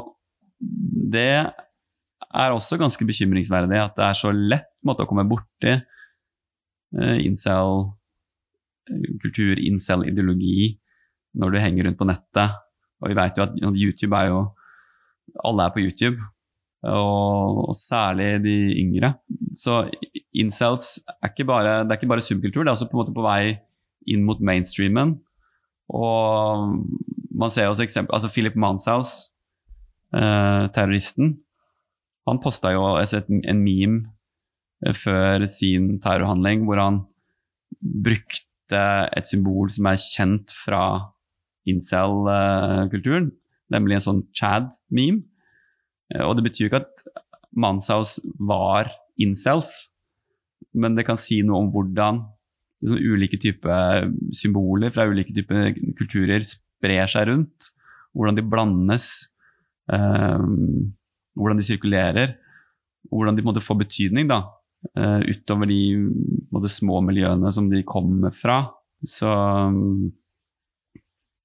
det 1.15 1.35
er 2.35 2.51
også 2.51 2.77
ganske 2.79 3.05
bekymringsverdig 3.07 3.79
at 3.81 3.95
det 3.97 4.05
er 4.07 4.13
så 4.17 4.31
lett 4.31 4.71
måte, 4.85 5.03
å 5.03 5.07
komme 5.09 5.27
borti 5.27 5.73
uh, 5.75 7.17
incel-kultur, 7.23 9.55
incel-ideologi, 9.59 10.79
når 11.35 11.49
du 11.51 11.57
henger 11.59 11.83
rundt 11.87 11.99
på 11.99 12.09
nettet. 12.09 12.49
Og 13.03 13.07
vi 13.11 13.15
vet 13.17 13.37
jo 13.37 13.43
at 13.47 13.53
YouTube 13.75 14.15
er 14.15 14.25
jo 14.31 14.39
Alle 15.43 15.63
er 15.65 15.71
på 15.73 15.81
YouTube, 15.81 16.19
og, 16.85 17.69
og 17.71 17.75
særlig 17.75 18.43
de 18.43 18.77
yngre. 18.77 19.13
Så 19.57 19.89
incels 20.37 21.01
er 21.17 21.29
ikke 21.31 21.45
bare, 21.49 21.83
det 21.83 21.91
er 21.91 21.97
ikke 21.97 22.13
bare 22.13 22.21
subkultur, 22.21 22.61
det 22.61 22.69
er 22.69 22.77
også 22.77 22.91
på 22.91 23.05
på 23.09 23.25
vei 23.25 23.57
inn 24.09 24.25
mot 24.27 24.41
mainstreamen. 24.41 25.15
Og 25.93 26.75
man 27.35 27.51
ser 27.53 27.69
også 27.69 27.85
eksempel, 27.85 28.15
altså 28.15 28.31
Philip 28.33 28.55
Manshaus, 28.55 29.31
eh, 30.15 30.65
terroristen, 30.73 31.37
han 32.25 32.41
posta 32.41 32.71
jo 32.73 32.85
en 32.97 33.61
meme 33.61 34.09
eh, 34.85 34.95
før 34.97 35.45
sin 35.51 35.99
terrorhandling 36.01 36.65
hvor 36.65 36.81
han 36.81 37.03
brukte 37.81 38.81
et 39.13 39.29
symbol 39.29 39.69
som 39.73 39.91
er 39.91 40.01
kjent 40.01 40.53
fra 40.57 40.85
incel-kulturen, 41.69 43.31
nemlig 43.73 43.97
en 43.97 44.05
sånn 44.07 44.23
Chad-meme. 44.33 45.25
Eh, 46.13 46.23
og 46.25 46.37
det 46.37 46.47
betyr 46.49 46.69
ikke 46.69 46.83
at 46.85 47.05
Manshaus 47.55 48.17
var 48.39 48.89
incels, 49.21 49.91
men 50.75 50.97
det 50.97 51.05
kan 51.07 51.19
si 51.19 51.39
noe 51.45 51.61
om 51.63 51.69
hvordan 51.71 52.23
sånn 52.91 53.05
ulike 53.15 53.39
typer 53.41 54.09
symboler 54.35 54.93
fra 54.93 55.07
ulike 55.09 55.33
typer 55.35 55.73
kulturer 55.97 56.45
sprer 56.47 57.09
seg 57.11 57.29
rundt. 57.31 57.71
Hvordan 58.15 58.37
de 58.37 58.45
blandes, 58.47 59.09
eh, 59.91 60.45
hvordan 61.35 61.59
de 61.59 61.67
sirkulerer. 61.67 62.35
Hvordan 63.11 63.37
de 63.37 63.45
måte 63.45 63.61
får 63.61 63.83
betydning 63.83 64.29
da, 64.31 64.39
uh, 64.97 65.21
utover 65.29 65.69
de 65.69 65.79
måte, 66.53 66.71
små 66.71 67.01
miljøene 67.05 67.51
som 67.53 67.69
de 67.71 67.83
kommer 67.87 68.33
fra. 68.35 68.63
Så, 69.05 69.29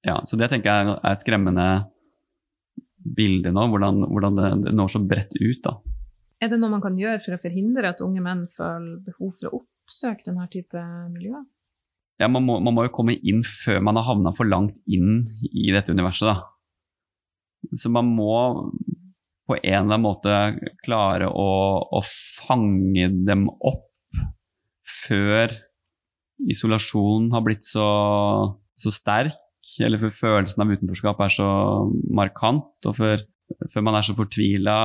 ja, 0.07 0.17
så 0.25 0.39
det 0.39 0.49
tenker 0.49 0.71
jeg 0.71 0.95
er 0.95 1.11
et 1.11 1.21
skremmende 1.23 1.67
bilde 3.01 3.53
nå, 3.53 3.65
hvordan, 3.69 4.05
hvordan 4.09 4.37
det, 4.37 4.49
det, 4.65 4.75
når 4.77 4.93
så 4.93 5.01
bredt 5.05 5.35
ut. 5.37 5.61
da. 5.65 5.77
Er 6.41 6.49
det 6.49 6.57
noe 6.61 6.73
man 6.73 6.83
kan 6.83 6.97
gjøre 6.97 7.21
for 7.21 7.37
å 7.37 7.41
forhindre 7.41 7.93
at 7.93 8.01
unge 8.05 8.23
menn 8.25 8.47
føler 8.49 9.01
behov 9.05 9.35
for 9.37 9.49
å 9.49 9.61
oppsøke 9.91 10.29
denne 10.29 10.47
type 10.51 10.79
miljøer? 11.11 11.43
Ja, 12.21 12.29
man 12.31 12.45
må, 12.45 12.59
man 12.63 12.75
må 12.77 12.85
jo 12.85 12.93
komme 12.95 13.17
inn 13.17 13.41
før 13.43 13.81
man 13.83 13.97
har 13.97 14.07
havna 14.07 14.31
for 14.37 14.47
langt 14.47 14.77
inn 14.85 15.25
i 15.51 15.71
dette 15.73 15.91
universet, 15.91 16.29
da. 16.29 16.37
Så 17.77 17.91
man 17.93 18.07
må 18.09 18.33
på 19.49 19.57
en 19.57 19.65
eller 19.65 19.97
annen 19.97 20.05
måte 20.05 20.35
klare 20.85 21.27
å, 21.27 21.49
å 21.81 22.01
fange 22.05 23.09
dem 23.27 23.47
opp 23.49 23.89
før 24.85 25.53
isolasjonen 26.51 27.31
har 27.33 27.43
blitt 27.45 27.67
så, 27.67 27.87
så 28.79 28.93
sterk, 28.93 29.37
eller 29.81 30.01
før 30.01 30.13
følelsen 30.17 30.63
av 30.63 30.71
utenforskap 30.75 31.21
er 31.25 31.33
så 31.35 31.49
markant, 32.13 32.73
og 32.85 32.97
før, 32.97 33.25
før 33.73 33.85
man 33.85 33.97
er 33.97 34.07
så 34.07 34.15
fortvila 34.17 34.77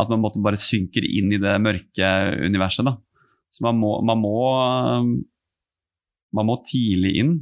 at 0.00 0.10
man 0.10 0.24
bare 0.40 0.60
synker 0.60 1.04
inn 1.04 1.34
i 1.34 1.40
det 1.40 1.54
mørke 1.62 2.10
universet. 2.46 2.86
Da. 2.88 2.96
Så 3.50 3.64
man 3.66 3.78
må, 3.80 3.96
man 4.06 4.20
må, 4.22 4.34
man 6.36 6.48
må 6.48 6.58
tidlig 6.66 7.14
inn. 7.22 7.32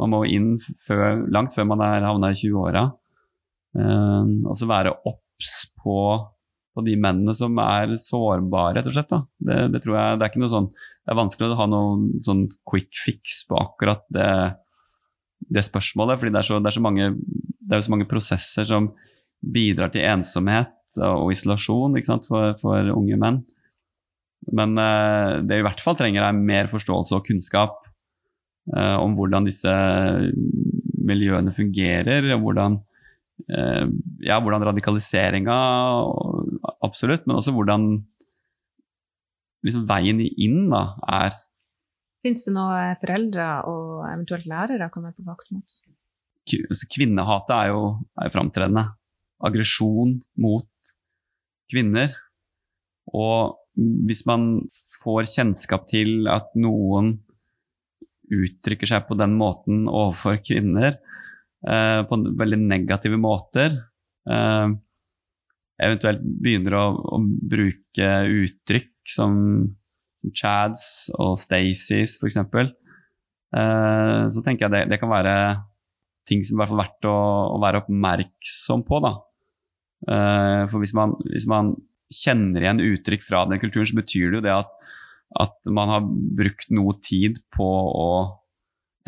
Man 0.00 0.10
må 0.14 0.24
inn 0.26 0.54
før, 0.86 1.24
langt 1.30 1.54
før 1.54 1.68
man 1.70 1.82
er 1.86 2.06
havna 2.06 2.32
i 2.32 2.38
20-åra. 2.38 2.86
Uh, 3.74 4.46
og 4.46 4.54
så 4.58 4.68
være 4.70 4.94
obs 5.10 5.54
på, 5.82 5.98
på, 6.74 6.84
de 6.86 6.94
mennene 6.94 7.34
som 7.34 7.58
er 7.62 7.96
sårbare, 7.98 8.78
rett 8.78 8.90
og 8.90 8.94
slett. 8.94 9.14
Det, 9.42 9.56
det, 9.74 9.82
tror 9.82 9.98
jeg, 9.98 10.18
det 10.18 10.26
er 10.26 10.30
ikke 10.30 10.44
noe 10.44 10.52
sånn 10.52 10.68
Det 10.70 11.10
er 11.10 11.18
vanskelig 11.18 11.48
å 11.48 11.58
ha 11.58 11.66
noen 11.70 12.04
sånn 12.26 12.44
quick 12.70 12.94
fix 13.02 13.42
på 13.50 13.58
akkurat 13.58 14.06
det, 14.14 14.30
det 15.50 15.66
spørsmålet, 15.66 16.22
fordi 16.22 16.34
det 16.36 16.40
er, 16.42 16.48
så, 16.48 16.60
det 16.62 16.70
er 16.70 16.78
så 16.78 16.84
mange 16.86 17.10
det 17.64 17.76
er 17.76 17.84
så 17.84 17.94
mange 17.94 18.08
prosesser 18.08 18.68
som 18.68 18.90
bidrar 19.54 19.92
til 19.92 20.04
ensomhet 20.06 20.72
og 21.02 21.32
isolasjon 21.34 21.96
for, 22.26 22.54
for, 22.60 22.90
unge 22.94 23.18
menn. 23.20 23.42
Men 24.52 24.76
uh, 24.76 25.40
det 25.46 25.60
i 25.60 25.64
hvert 25.64 25.82
fall 25.82 25.96
trenger, 25.98 26.26
er 26.26 26.36
mer 26.36 26.68
forståelse 26.72 27.16
og 27.16 27.28
kunnskap 27.28 27.78
uh, 28.74 28.98
om 29.00 29.14
hvordan 29.16 29.48
disse 29.48 29.72
miljøene 31.04 31.52
fungerer, 31.54 32.28
og 32.36 32.44
hvordan, 32.44 32.78
uh, 33.48 33.86
ja, 34.24 34.40
hvordan 34.40 34.66
radikaliseringa 34.70 35.56
Absolutt, 36.84 37.24
men 37.24 37.38
også 37.38 37.54
hvordan 37.56 37.88
liksom, 39.64 39.86
veien 39.88 40.20
inn 40.20 40.68
da, 40.72 40.84
er. 41.08 41.40
Fins 42.24 42.44
det 42.46 42.54
noe 42.56 42.92
foreldre 43.00 43.48
og 43.68 44.04
eventuelt 44.08 44.46
lærere 44.48 44.88
kan 44.92 45.04
være 45.06 45.16
på 45.18 45.26
vakt 45.28 45.50
mot? 45.52 45.80
Altså, 46.44 46.88
kvinnehatet 46.92 47.54
er 47.56 47.72
jo, 47.72 47.82
er 48.20 48.28
jo 48.28 48.34
framtredende. 48.34 48.84
Aggresjon 49.44 50.18
mot 50.40 50.68
kvinner. 51.72 52.12
Og 53.12 53.56
hvis 53.74 54.24
man 54.28 54.64
får 55.02 55.28
kjennskap 55.32 55.88
til 55.90 56.28
at 56.30 56.52
noen 56.58 57.16
uttrykker 58.34 58.88
seg 58.88 59.04
på 59.08 59.16
den 59.18 59.34
måten 59.36 59.84
overfor 59.90 60.38
kvinner, 60.44 60.98
eh, 61.66 62.00
på 62.08 62.20
veldig 62.40 62.60
negative 62.62 63.18
måter, 63.20 63.76
eh, 64.30 64.68
eventuelt 65.84 66.22
begynner 66.22 66.78
å, 66.78 66.84
å 67.18 67.22
bruke 67.24 68.10
uttrykk 68.44 68.92
som, 69.16 69.40
Chads 70.32 71.10
og 71.20 71.36
Stacys 71.40 72.16
f.eks., 72.16 72.38
eh, 72.40 74.22
så 74.32 74.44
tenker 74.44 74.66
jeg 74.66 74.72
det, 74.72 74.82
det, 74.92 75.00
kan 75.02 75.12
være 75.12 75.34
ting 76.28 76.44
som 76.46 76.62
er 76.64 76.72
verdt 76.72 77.08
å, 77.08 77.16
å 77.56 77.58
være 77.62 77.82
oppmerksom 77.82 78.84
på. 78.88 79.00
da. 79.04 79.12
Eh, 80.08 80.62
for 80.70 80.80
hvis 80.80 80.94
man, 80.96 81.16
hvis 81.28 81.48
man, 81.50 81.74
kjenner 82.14 82.64
igjen 82.64 82.82
uttrykk 82.84 83.24
fra 83.26 83.44
den 83.50 83.60
kulturen, 83.62 83.88
så 83.90 83.98
betyr 83.98 84.30
det 84.30 84.40
jo 84.40 84.46
det 84.46 84.54
at, 84.54 84.72
at 85.44 85.70
man 85.74 85.92
har 85.92 86.08
brukt 86.38 86.70
noe 86.74 86.96
tid 87.04 87.40
på 87.54 87.68
å 87.90 88.08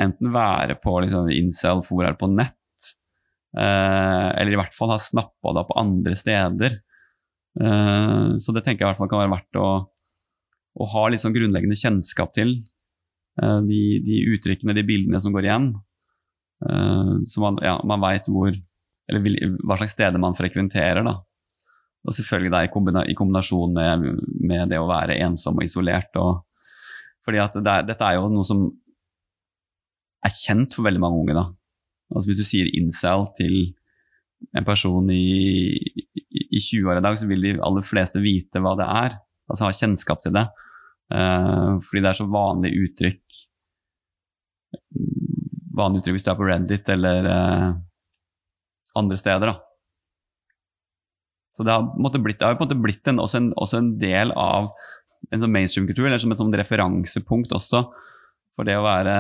enten 0.03 0.33
være 0.35 0.77
på 0.83 0.99
liksom, 1.05 1.31
incel-foraer 1.33 2.19
på 2.21 2.29
nett, 2.35 2.90
eh, 3.57 4.29
eller 4.37 4.53
i 4.53 4.61
hvert 4.61 4.77
fall 4.77 4.92
ha 4.92 5.01
snappa 5.01 5.55
det 5.55 5.64
opp 5.64 5.75
andre 5.81 6.19
steder. 6.19 6.79
Eh, 7.57 8.37
så 8.42 8.53
det 8.53 8.66
tenker 8.66 8.85
jeg 8.85 8.87
i 8.87 8.90
hvert 8.90 9.01
fall 9.01 9.12
kan 9.12 9.23
være 9.25 9.35
verdt 9.38 9.61
å, 9.62 9.69
å 10.77 10.90
ha 10.92 11.09
sånn 11.16 11.37
grunnleggende 11.37 11.79
kjennskap 11.79 12.35
til. 12.37 12.59
De, 13.37 13.81
de, 14.01 14.23
uttrykkene, 14.33 14.73
de 14.73 14.81
bildene 14.88 15.19
som 15.21 15.35
går 15.35 15.45
igjen. 15.45 15.66
så 17.29 17.42
man, 17.42 17.59
ja, 17.61 17.75
man 17.85 18.01
veit 18.01 18.31
hvor 18.33 18.55
eller 19.11 19.57
hva 19.62 19.79
slags 19.79 19.95
steder 19.95 20.23
man 20.23 20.37
frekventerer. 20.37 21.05
da. 21.07 21.21
Og 22.07 22.14
selvfølgelig 22.14 22.53
da 22.55 22.62
i, 22.64 22.71
i 23.11 23.16
kombinasjon 23.19 23.73
med, 23.75 24.05
med, 24.47 24.69
det 24.71 24.79
å 24.79 24.88
være 24.88 25.19
ensom 25.27 25.59
og 25.59 25.66
isolert. 25.66 26.14
Og, 26.23 26.45
fordi 27.27 27.40
at 27.42 27.59
det 27.59 27.73
er, 27.73 27.87
dette 27.88 28.07
er 28.07 28.19
jo 28.19 28.29
noe 28.31 28.47
som 28.47 28.66
er 30.27 30.35
kjent 30.35 30.77
for 30.77 30.87
veldig 30.87 31.03
mange 31.03 31.25
unge. 31.25 31.35
da. 31.37 31.49
Altså 32.14 32.31
Hvis 32.31 32.40
du 32.40 32.47
sier 32.47 32.71
incel 32.79 33.27
til 33.38 33.57
en 34.57 34.66
person 34.66 35.11
i, 35.11 35.75
i 36.31 36.61
20 36.61 36.92
år 36.92 37.01
i 37.01 37.05
dag, 37.05 37.19
så 37.19 37.29
vil 37.29 37.42
de 37.42 37.57
aller 37.59 37.87
fleste 37.87 38.23
vite 38.23 38.62
hva 38.62 38.77
det 38.79 38.87
er. 38.87 39.19
Altså 39.51 39.66
ha 39.66 39.75
kjennskap 39.75 40.23
til 40.23 40.35
det. 40.37 40.47
Uh, 41.11 41.83
fordi 41.87 42.03
det 42.03 42.11
er 42.11 42.19
så 42.19 42.25
vanlig 42.27 42.73
uttrykk 42.83 43.37
Vanlig 45.79 46.01
uttrykk 46.01 46.16
hvis 46.16 46.25
du 46.27 46.31
er 46.33 46.38
på 46.40 46.47
Reddit 46.49 46.88
eller 46.90 47.29
uh, 47.31 47.69
andre 48.99 49.19
steder. 49.21 49.53
Da. 49.53 49.65
Så 51.57 51.64
det 51.64 51.73
har, 51.73 51.87
blitt, 52.21 52.38
det 52.38 52.45
har 52.45 52.59
på 52.59 52.66
en 52.66 52.69
måte 52.69 52.83
blitt 52.85 53.09
en, 53.09 53.23
også, 53.23 53.40
en, 53.40 53.53
også, 53.57 53.81
en, 53.81 53.95
del 54.01 54.33
av 54.37 54.69
en 55.33 55.40
sånn 55.40 55.55
mainstream-kultur, 55.55 56.05
eller 56.05 56.21
som 56.21 56.35
et 56.35 56.42
sånn 56.42 56.53
referansepunkt 56.61 57.55
også 57.57 57.87
for 58.57 58.69
det 58.69 58.77
å 58.77 58.85
være 58.85 59.14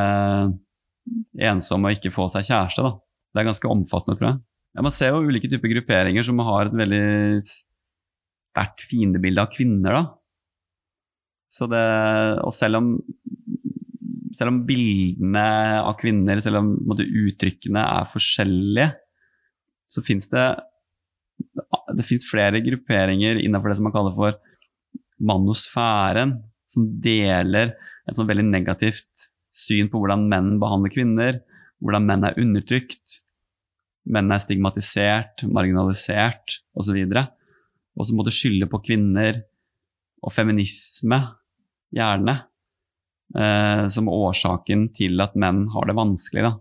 ensom 1.48 1.86
og 1.86 1.96
ikke 1.96 2.12
få 2.12 2.26
seg 2.32 2.48
kjæreste. 2.48 2.84
Da. 2.84 2.92
Det 3.32 3.40
er 3.40 3.48
ganske 3.48 3.72
omfattende, 3.72 4.18
tror 4.18 4.28
jeg. 4.30 4.42
Ja, 4.76 4.84
man 4.84 4.92
ser 4.92 5.14
jo 5.14 5.24
ulike 5.24 5.48
typer 5.48 5.72
grupperinger 5.72 6.26
som 6.26 6.40
har 6.44 6.68
et 6.68 6.76
veldig 6.76 7.40
sterkt 7.44 8.84
fiendebilde 8.84 9.44
av 9.44 9.52
kvinner. 9.54 9.96
da. 9.96 10.04
Så 11.52 11.68
det, 11.70 11.84
og 12.44 12.52
selv 12.52 12.82
om, 12.82 12.92
selv 14.36 14.52
om 14.52 14.62
bildene 14.68 15.46
av 15.80 15.96
kvinner, 16.00 16.42
selv 16.44 16.60
om 16.60 16.72
måte, 16.88 17.06
uttrykkene 17.06 17.80
er 17.80 18.10
forskjellige, 18.12 18.90
så 19.88 20.02
fins 20.04 20.28
det 20.32 20.48
det 21.96 22.06
finnes 22.06 22.28
flere 22.28 22.60
grupperinger 22.64 23.40
innenfor 23.40 23.72
det 23.72 23.78
som 23.78 23.88
man 23.88 23.94
kaller 23.94 24.14
for 24.16 24.38
manosfæren, 25.22 26.36
som 26.72 26.88
deler 27.02 27.72
et 28.06 28.18
sånn 28.18 28.28
veldig 28.28 28.46
negativt 28.48 29.30
syn 29.56 29.88
på 29.90 30.00
hvordan 30.00 30.26
menn 30.30 30.56
behandler 30.60 30.92
kvinner, 30.92 31.38
hvordan 31.80 32.06
menn 32.08 32.26
er 32.28 32.36
undertrykt, 32.40 33.20
menn 34.12 34.30
er 34.32 34.42
stigmatisert, 34.42 35.46
marginalisert 35.48 36.60
osv. 36.76 37.00
Og 37.96 38.06
så 38.06 38.16
måtte 38.16 38.34
skylde 38.34 38.68
på 38.70 38.82
kvinner 38.84 39.40
og 40.22 40.34
feminisme, 40.34 41.18
gjerne, 41.96 42.34
eh, 43.38 43.86
som 43.92 44.10
årsaken 44.12 44.90
til 44.96 45.22
at 45.22 45.36
menn 45.38 45.66
har 45.72 45.88
det 45.88 45.96
vanskelig. 45.96 46.44
Da 46.44 46.54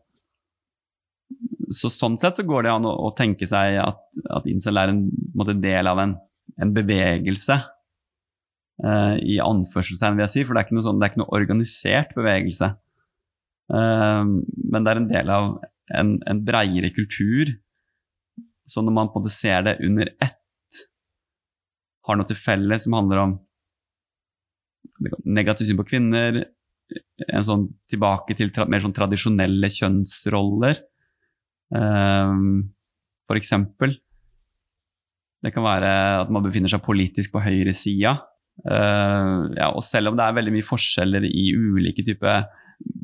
så 1.74 1.90
sånn 1.92 2.18
sett 2.22 2.38
så 2.38 2.46
går 2.48 2.66
det 2.66 2.74
an 2.74 2.88
å, 2.88 2.94
å 3.08 3.14
tenke 3.18 3.48
seg 3.50 3.80
at, 3.82 4.02
at 4.34 4.48
incel 4.50 4.78
er 4.82 4.92
en, 4.92 5.06
en 5.10 5.62
del 5.64 5.90
av 5.90 6.02
en, 6.04 6.16
en 6.62 6.74
bevegelse. 6.76 7.58
Uh, 8.84 9.16
I 9.24 9.38
anførselstegn, 9.44 10.18
vil 10.18 10.26
jeg 10.26 10.34
si, 10.34 10.44
for 10.44 10.56
det 10.56 10.62
er 10.64 10.68
ikke 10.68 10.78
noe, 10.78 10.86
sånn, 10.86 11.00
det 11.00 11.08
er 11.08 11.14
ikke 11.14 11.22
noe 11.24 11.38
organisert 11.38 12.16
bevegelse. 12.18 12.72
Uh, 13.72 14.24
men 14.74 14.86
det 14.86 14.92
er 14.92 15.02
en 15.02 15.12
del 15.12 15.32
av 15.32 15.52
en, 15.96 16.16
en 16.28 16.42
breiere 16.46 16.92
kultur. 16.96 17.56
Så 18.68 18.82
når 18.84 18.98
man 18.98 19.12
på 19.12 19.20
en 19.20 19.26
måte 19.26 19.36
ser 19.36 19.64
det 19.68 19.78
under 19.86 20.12
ett, 20.20 20.82
har 22.06 22.20
noe 22.20 22.30
til 22.30 22.38
felles 22.38 22.86
som 22.86 22.94
handler 22.98 23.24
om 23.24 23.38
negativt 25.26 25.70
syn 25.70 25.80
på 25.80 25.88
kvinner, 25.88 26.44
en 27.26 27.46
sånn 27.46 27.66
tilbake 27.90 28.36
til 28.38 28.52
mer 28.70 28.84
sånn 28.84 28.94
tradisjonelle 28.96 29.70
kjønnsroller, 29.74 30.84
for 31.72 33.40
eksempel. 33.40 33.96
Det 35.46 35.52
kan 35.54 35.66
være 35.66 35.90
at 36.24 36.32
man 36.34 36.46
befinner 36.46 36.72
seg 36.72 36.84
politisk 36.86 37.36
på 37.36 37.44
høyresida. 37.46 38.16
Uh, 38.64 39.52
ja, 39.54 39.68
og 39.76 39.84
selv 39.84 40.10
om 40.10 40.18
det 40.18 40.24
er 40.26 40.38
veldig 40.38 40.54
mye 40.56 40.66
forskjeller 40.66 41.28
i 41.28 41.50
ulike 41.54 42.06
typer 42.08 42.48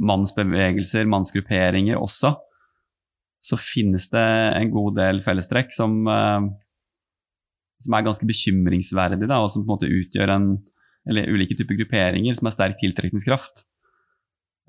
mannsbevegelser, 0.02 1.10
mannsgrupperinger 1.12 2.00
også, 2.00 2.34
så 3.41 3.58
finnes 3.60 4.08
det 4.13 4.26
en 4.58 4.71
god 4.74 4.97
del 5.00 5.21
fellestrekk 5.26 5.74
som, 5.76 6.00
uh, 6.08 6.47
som 7.84 7.97
er 7.97 8.08
ganske 8.08 8.28
bekymringsverdig, 8.30 9.28
da, 9.28 9.41
og 9.43 9.52
som 9.52 9.65
på 9.65 9.69
en 9.69 9.76
måte 9.76 9.91
utgjør 10.02 10.38
en 10.38 10.52
Eller 11.10 11.32
ulike 11.34 11.56
typer 11.58 11.80
grupperinger 11.80 12.36
som 12.38 12.45
har 12.45 12.54
sterk 12.54 12.76
tiltrekningskraft. 12.78 13.63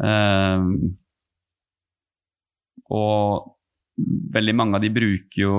Uh, 0.01 0.65
og 2.89 3.53
veldig 3.99 4.55
mange 4.57 4.79
av 4.79 4.85
de 4.85 4.91
bruker 4.93 5.43
jo 5.45 5.57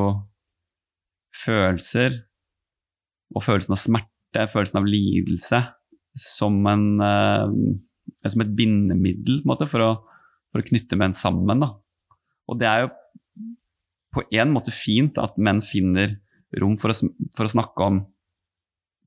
følelser 1.34 2.22
og 3.34 3.46
følelsen 3.46 3.76
av 3.76 3.82
smerte, 3.82 4.48
følelsen 4.54 4.80
av 4.80 4.90
lidelse, 4.90 5.62
som, 6.20 6.60
en, 6.70 6.88
eh, 7.02 8.26
som 8.30 8.44
et 8.44 8.54
bindemiddel 8.58 9.42
måte, 9.50 9.68
for, 9.70 9.82
å, 9.82 9.94
for, 10.52 10.62
å, 10.62 10.68
knytte 10.68 11.00
menn 11.00 11.16
sammen. 11.18 11.64
Da. 11.64 11.72
Og 12.50 12.60
det 12.62 12.70
er 12.70 12.86
jo 12.86 12.92
på 14.14 14.26
en 14.38 14.54
måte 14.54 14.74
fint 14.76 15.18
at 15.22 15.40
menn 15.42 15.64
finner 15.66 16.20
rom 16.62 16.76
for 16.78 16.94
å, 16.94 16.98
for 17.34 17.50
å 17.50 17.54
snakke 17.56 17.88
om 17.88 18.04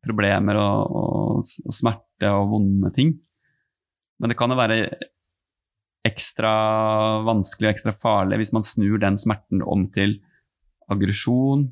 problemer 0.06 0.58
og, 0.58 0.96
og, 0.98 1.44
og, 1.66 1.74
smerte 1.74 2.30
og 2.34 2.50
vonde 2.50 2.90
ting. 2.94 3.14
Men 4.18 4.32
det 4.32 4.38
kan 4.38 4.50
jo 4.50 4.58
være 4.58 4.80
ekstra 6.06 6.52
vanskelig 7.26 7.68
og 7.68 7.72
ekstra 7.74 7.94
farlig 7.98 8.40
hvis 8.40 8.54
man 8.56 8.66
snur 8.66 9.00
den 9.02 9.18
smerten 9.20 9.64
om 9.66 9.86
til 9.94 10.18
aggresjon, 10.92 11.68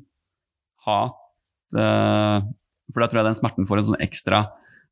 hat 0.85 1.77
uh, 1.77 2.43
For 2.91 3.01
da 3.01 3.07
tror 3.09 3.21
jeg 3.21 3.29
den 3.29 3.39
smerten 3.39 3.67
får 3.69 3.81
en 3.81 3.89
sånn 3.89 4.03
ekstra 4.03 4.43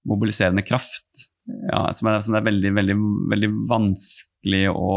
mobiliserende 0.10 0.63
kraft 0.65 1.27
ja, 1.69 1.89
som, 1.95 2.10
er, 2.10 2.21
som 2.23 2.38
er 2.38 2.45
veldig, 2.45 2.71
veldig, 2.75 2.95
veldig 3.34 3.49
vanskelig, 3.69 4.63
å, 4.71 4.93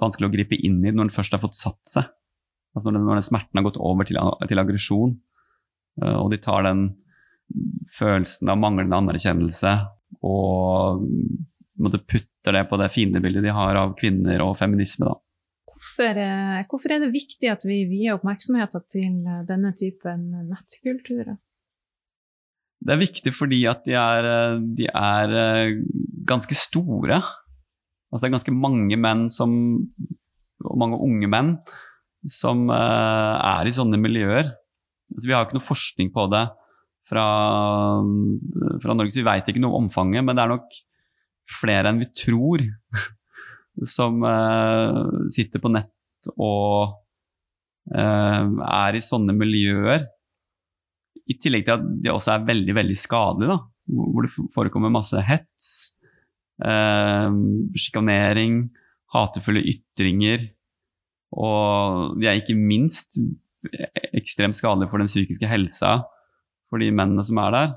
vanskelig, 0.00 0.28
å, 0.28 0.34
gripe 0.34 0.58
inn 0.58 0.78
i 0.84 0.92
når 0.92 1.08
den 1.08 1.14
først 1.14 1.34
har 1.34 1.42
fått 1.42 1.58
satt 1.58 1.90
seg. 1.90 2.06
Altså 2.76 2.92
når, 2.92 3.00
den, 3.00 3.08
når 3.08 3.18
den 3.18 3.26
smerten 3.26 3.58
har 3.58 3.66
gått 3.66 3.80
over 3.82 4.06
til, 4.08 4.20
til 4.46 4.62
aggresjon, 4.62 5.16
uh, 6.04 6.16
og 6.22 6.30
de 6.32 6.40
tar 6.42 6.64
den 6.68 6.88
følelsen 7.96 8.50
av 8.52 8.60
manglende 8.60 8.98
anerkjennelse 8.98 9.74
og 10.26 11.04
måtte 11.80 12.02
putter 12.48 12.56
det 12.56 12.68
på 12.68 12.78
det 12.80 12.92
fiendebildet 12.92 13.44
de 13.44 13.52
har 13.52 13.76
av 13.76 13.94
kvinner 13.98 14.40
og 14.42 14.56
feminisme. 14.58 15.06
Da. 15.06 15.16
Hvorfor, 15.68 16.16
eh, 16.16 16.64
hvorfor 16.68 16.92
er 16.92 17.00
det 17.00 17.12
viktig 17.12 17.50
at 17.50 17.64
vi 17.64 17.84
vier 17.86 18.16
oppmerksomheten 18.16 18.84
til 18.88 19.26
eh, 19.26 19.44
denne 19.46 19.72
typen 19.76 20.48
nettkulturer? 20.48 21.36
Det 22.80 22.94
er 22.94 23.02
viktig 23.02 23.34
fordi 23.34 23.66
at 23.66 23.84
de 23.84 23.94
er, 23.94 24.24
eh, 24.24 24.60
de 24.60 24.88
er 24.88 25.82
ganske 26.24 26.54
store. 26.54 27.20
Altså 28.10 28.22
det 28.22 28.28
er 28.30 28.38
ganske 28.38 28.54
mange 28.54 28.96
menn 28.96 29.28
som, 29.28 29.52
og 30.64 30.78
mange 30.78 30.98
unge 30.98 31.28
menn 31.28 31.58
som 32.26 32.68
er 32.72 33.68
i 33.68 33.72
sånne 33.72 33.98
miljøer. 34.00 34.54
Altså 35.12 35.28
vi 35.28 35.32
har 35.32 35.44
ikke 35.44 35.58
noe 35.58 35.64
forskning 35.68 36.10
på 36.12 36.24
det 36.32 36.48
fra, 37.08 37.24
fra 38.82 38.96
Norge, 38.96 39.12
så 39.12 39.20
vi 39.20 39.28
veit 39.28 39.48
ikke 39.48 39.60
noe 39.62 39.76
om 39.76 39.86
omfanget. 39.86 40.24
Men 40.24 40.36
det 40.36 40.42
er 40.42 40.50
nok 40.56 40.80
flere 41.48 41.90
enn 41.90 42.02
vi 42.02 42.10
tror 42.16 42.64
som 43.96 44.22
uh, 44.24 45.28
sitter 45.32 45.62
på 45.62 45.70
nett 45.72 46.30
og 46.34 46.98
uh, 47.94 48.46
er 48.68 48.98
i 48.98 49.04
sånne 49.04 49.34
miljøer. 49.36 50.06
I 51.28 51.36
tillegg 51.40 51.66
til 51.66 51.76
at 51.76 51.86
de 52.04 52.12
også 52.12 52.34
er 52.34 52.48
veldig 52.48 52.74
veldig 52.78 52.98
skadelige, 52.98 53.54
da, 53.54 53.58
hvor 53.88 54.24
det 54.24 54.32
forekommer 54.54 54.92
masse 54.92 55.20
hets, 55.24 55.72
uh, 56.64 57.28
sjikanering, 57.76 58.64
hatefulle 59.14 59.64
ytringer. 59.74 60.48
Og 61.38 62.16
de 62.20 62.28
er 62.28 62.40
ikke 62.40 62.56
minst 62.56 63.18
ekstremt 64.16 64.56
skadelige 64.56 64.90
for 64.90 65.02
den 65.02 65.10
psykiske 65.10 65.48
helsa 65.50 65.98
for 66.68 66.80
de 66.80 66.90
mennene 66.94 67.24
som 67.24 67.40
er 67.42 67.54
der. 67.54 67.76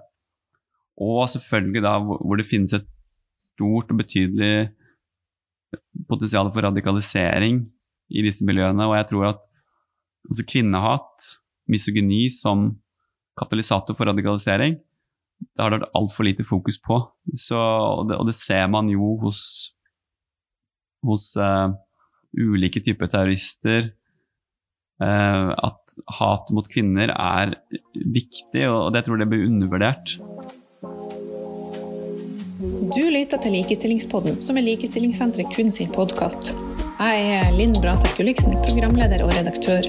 Og 1.02 1.26
selvfølgelig 1.32 1.84
da 1.84 1.96
hvor 2.04 2.38
det 2.40 2.48
finnes 2.48 2.76
et 2.78 2.88
stort 3.42 3.92
og 3.92 4.02
betydelig 4.02 4.72
potensial 6.10 6.50
for 6.52 6.68
radikalisering 6.68 7.64
i 8.12 8.24
disse 8.26 8.46
miljøene. 8.48 8.88
Og 8.88 8.98
jeg 9.00 9.10
tror 9.12 9.28
at 9.34 9.44
altså 10.28 10.46
kvinnehat, 10.48 11.30
misogyni 11.72 12.26
som 12.34 12.72
katalysator 13.40 13.96
for 13.98 14.10
radikalisering, 14.12 14.78
det 15.42 15.64
har 15.64 15.72
det 15.72 15.80
vært 15.80 15.96
altfor 15.98 16.28
lite 16.28 16.46
fokus 16.46 16.78
på. 16.82 17.00
Så, 17.34 17.58
og, 17.58 18.10
det, 18.10 18.20
og, 18.20 18.28
det, 18.30 18.36
ser 18.38 18.68
man 18.70 18.90
jo 18.92 19.16
hos, 19.24 19.42
hos 21.08 21.32
uh, 21.40 21.74
ulike 22.38 22.84
typer 22.84 23.10
terrorister. 23.10 23.90
Uh, 25.02 25.50
at 25.58 25.98
hat 26.20 26.52
mot 26.54 26.68
kvinner 26.70 27.10
er 27.16 27.56
viktig, 27.96 28.68
og, 28.68 28.78
og 28.86 28.92
det 28.94 29.08
tror 29.08 29.24
jeg 29.24 29.32
blir 29.32 29.48
undervurdert. 29.48 30.20
Du 32.82 33.04
lytter 33.14 33.38
til 33.38 33.52
Likestillingspodden, 33.54 34.40
som 34.42 34.58
er 34.58 34.66
Likestillingssenteret 34.66 35.54
kun 35.54 35.70
sin 35.72 35.92
podkast. 35.94 36.56
Jeg 36.98 37.28
er 37.38 37.52
Linn 37.54 37.78
Braseth 37.78 38.18
Gulliksen, 38.18 38.58
programleder 38.66 39.22
og 39.22 39.30
redaktør. 39.38 39.86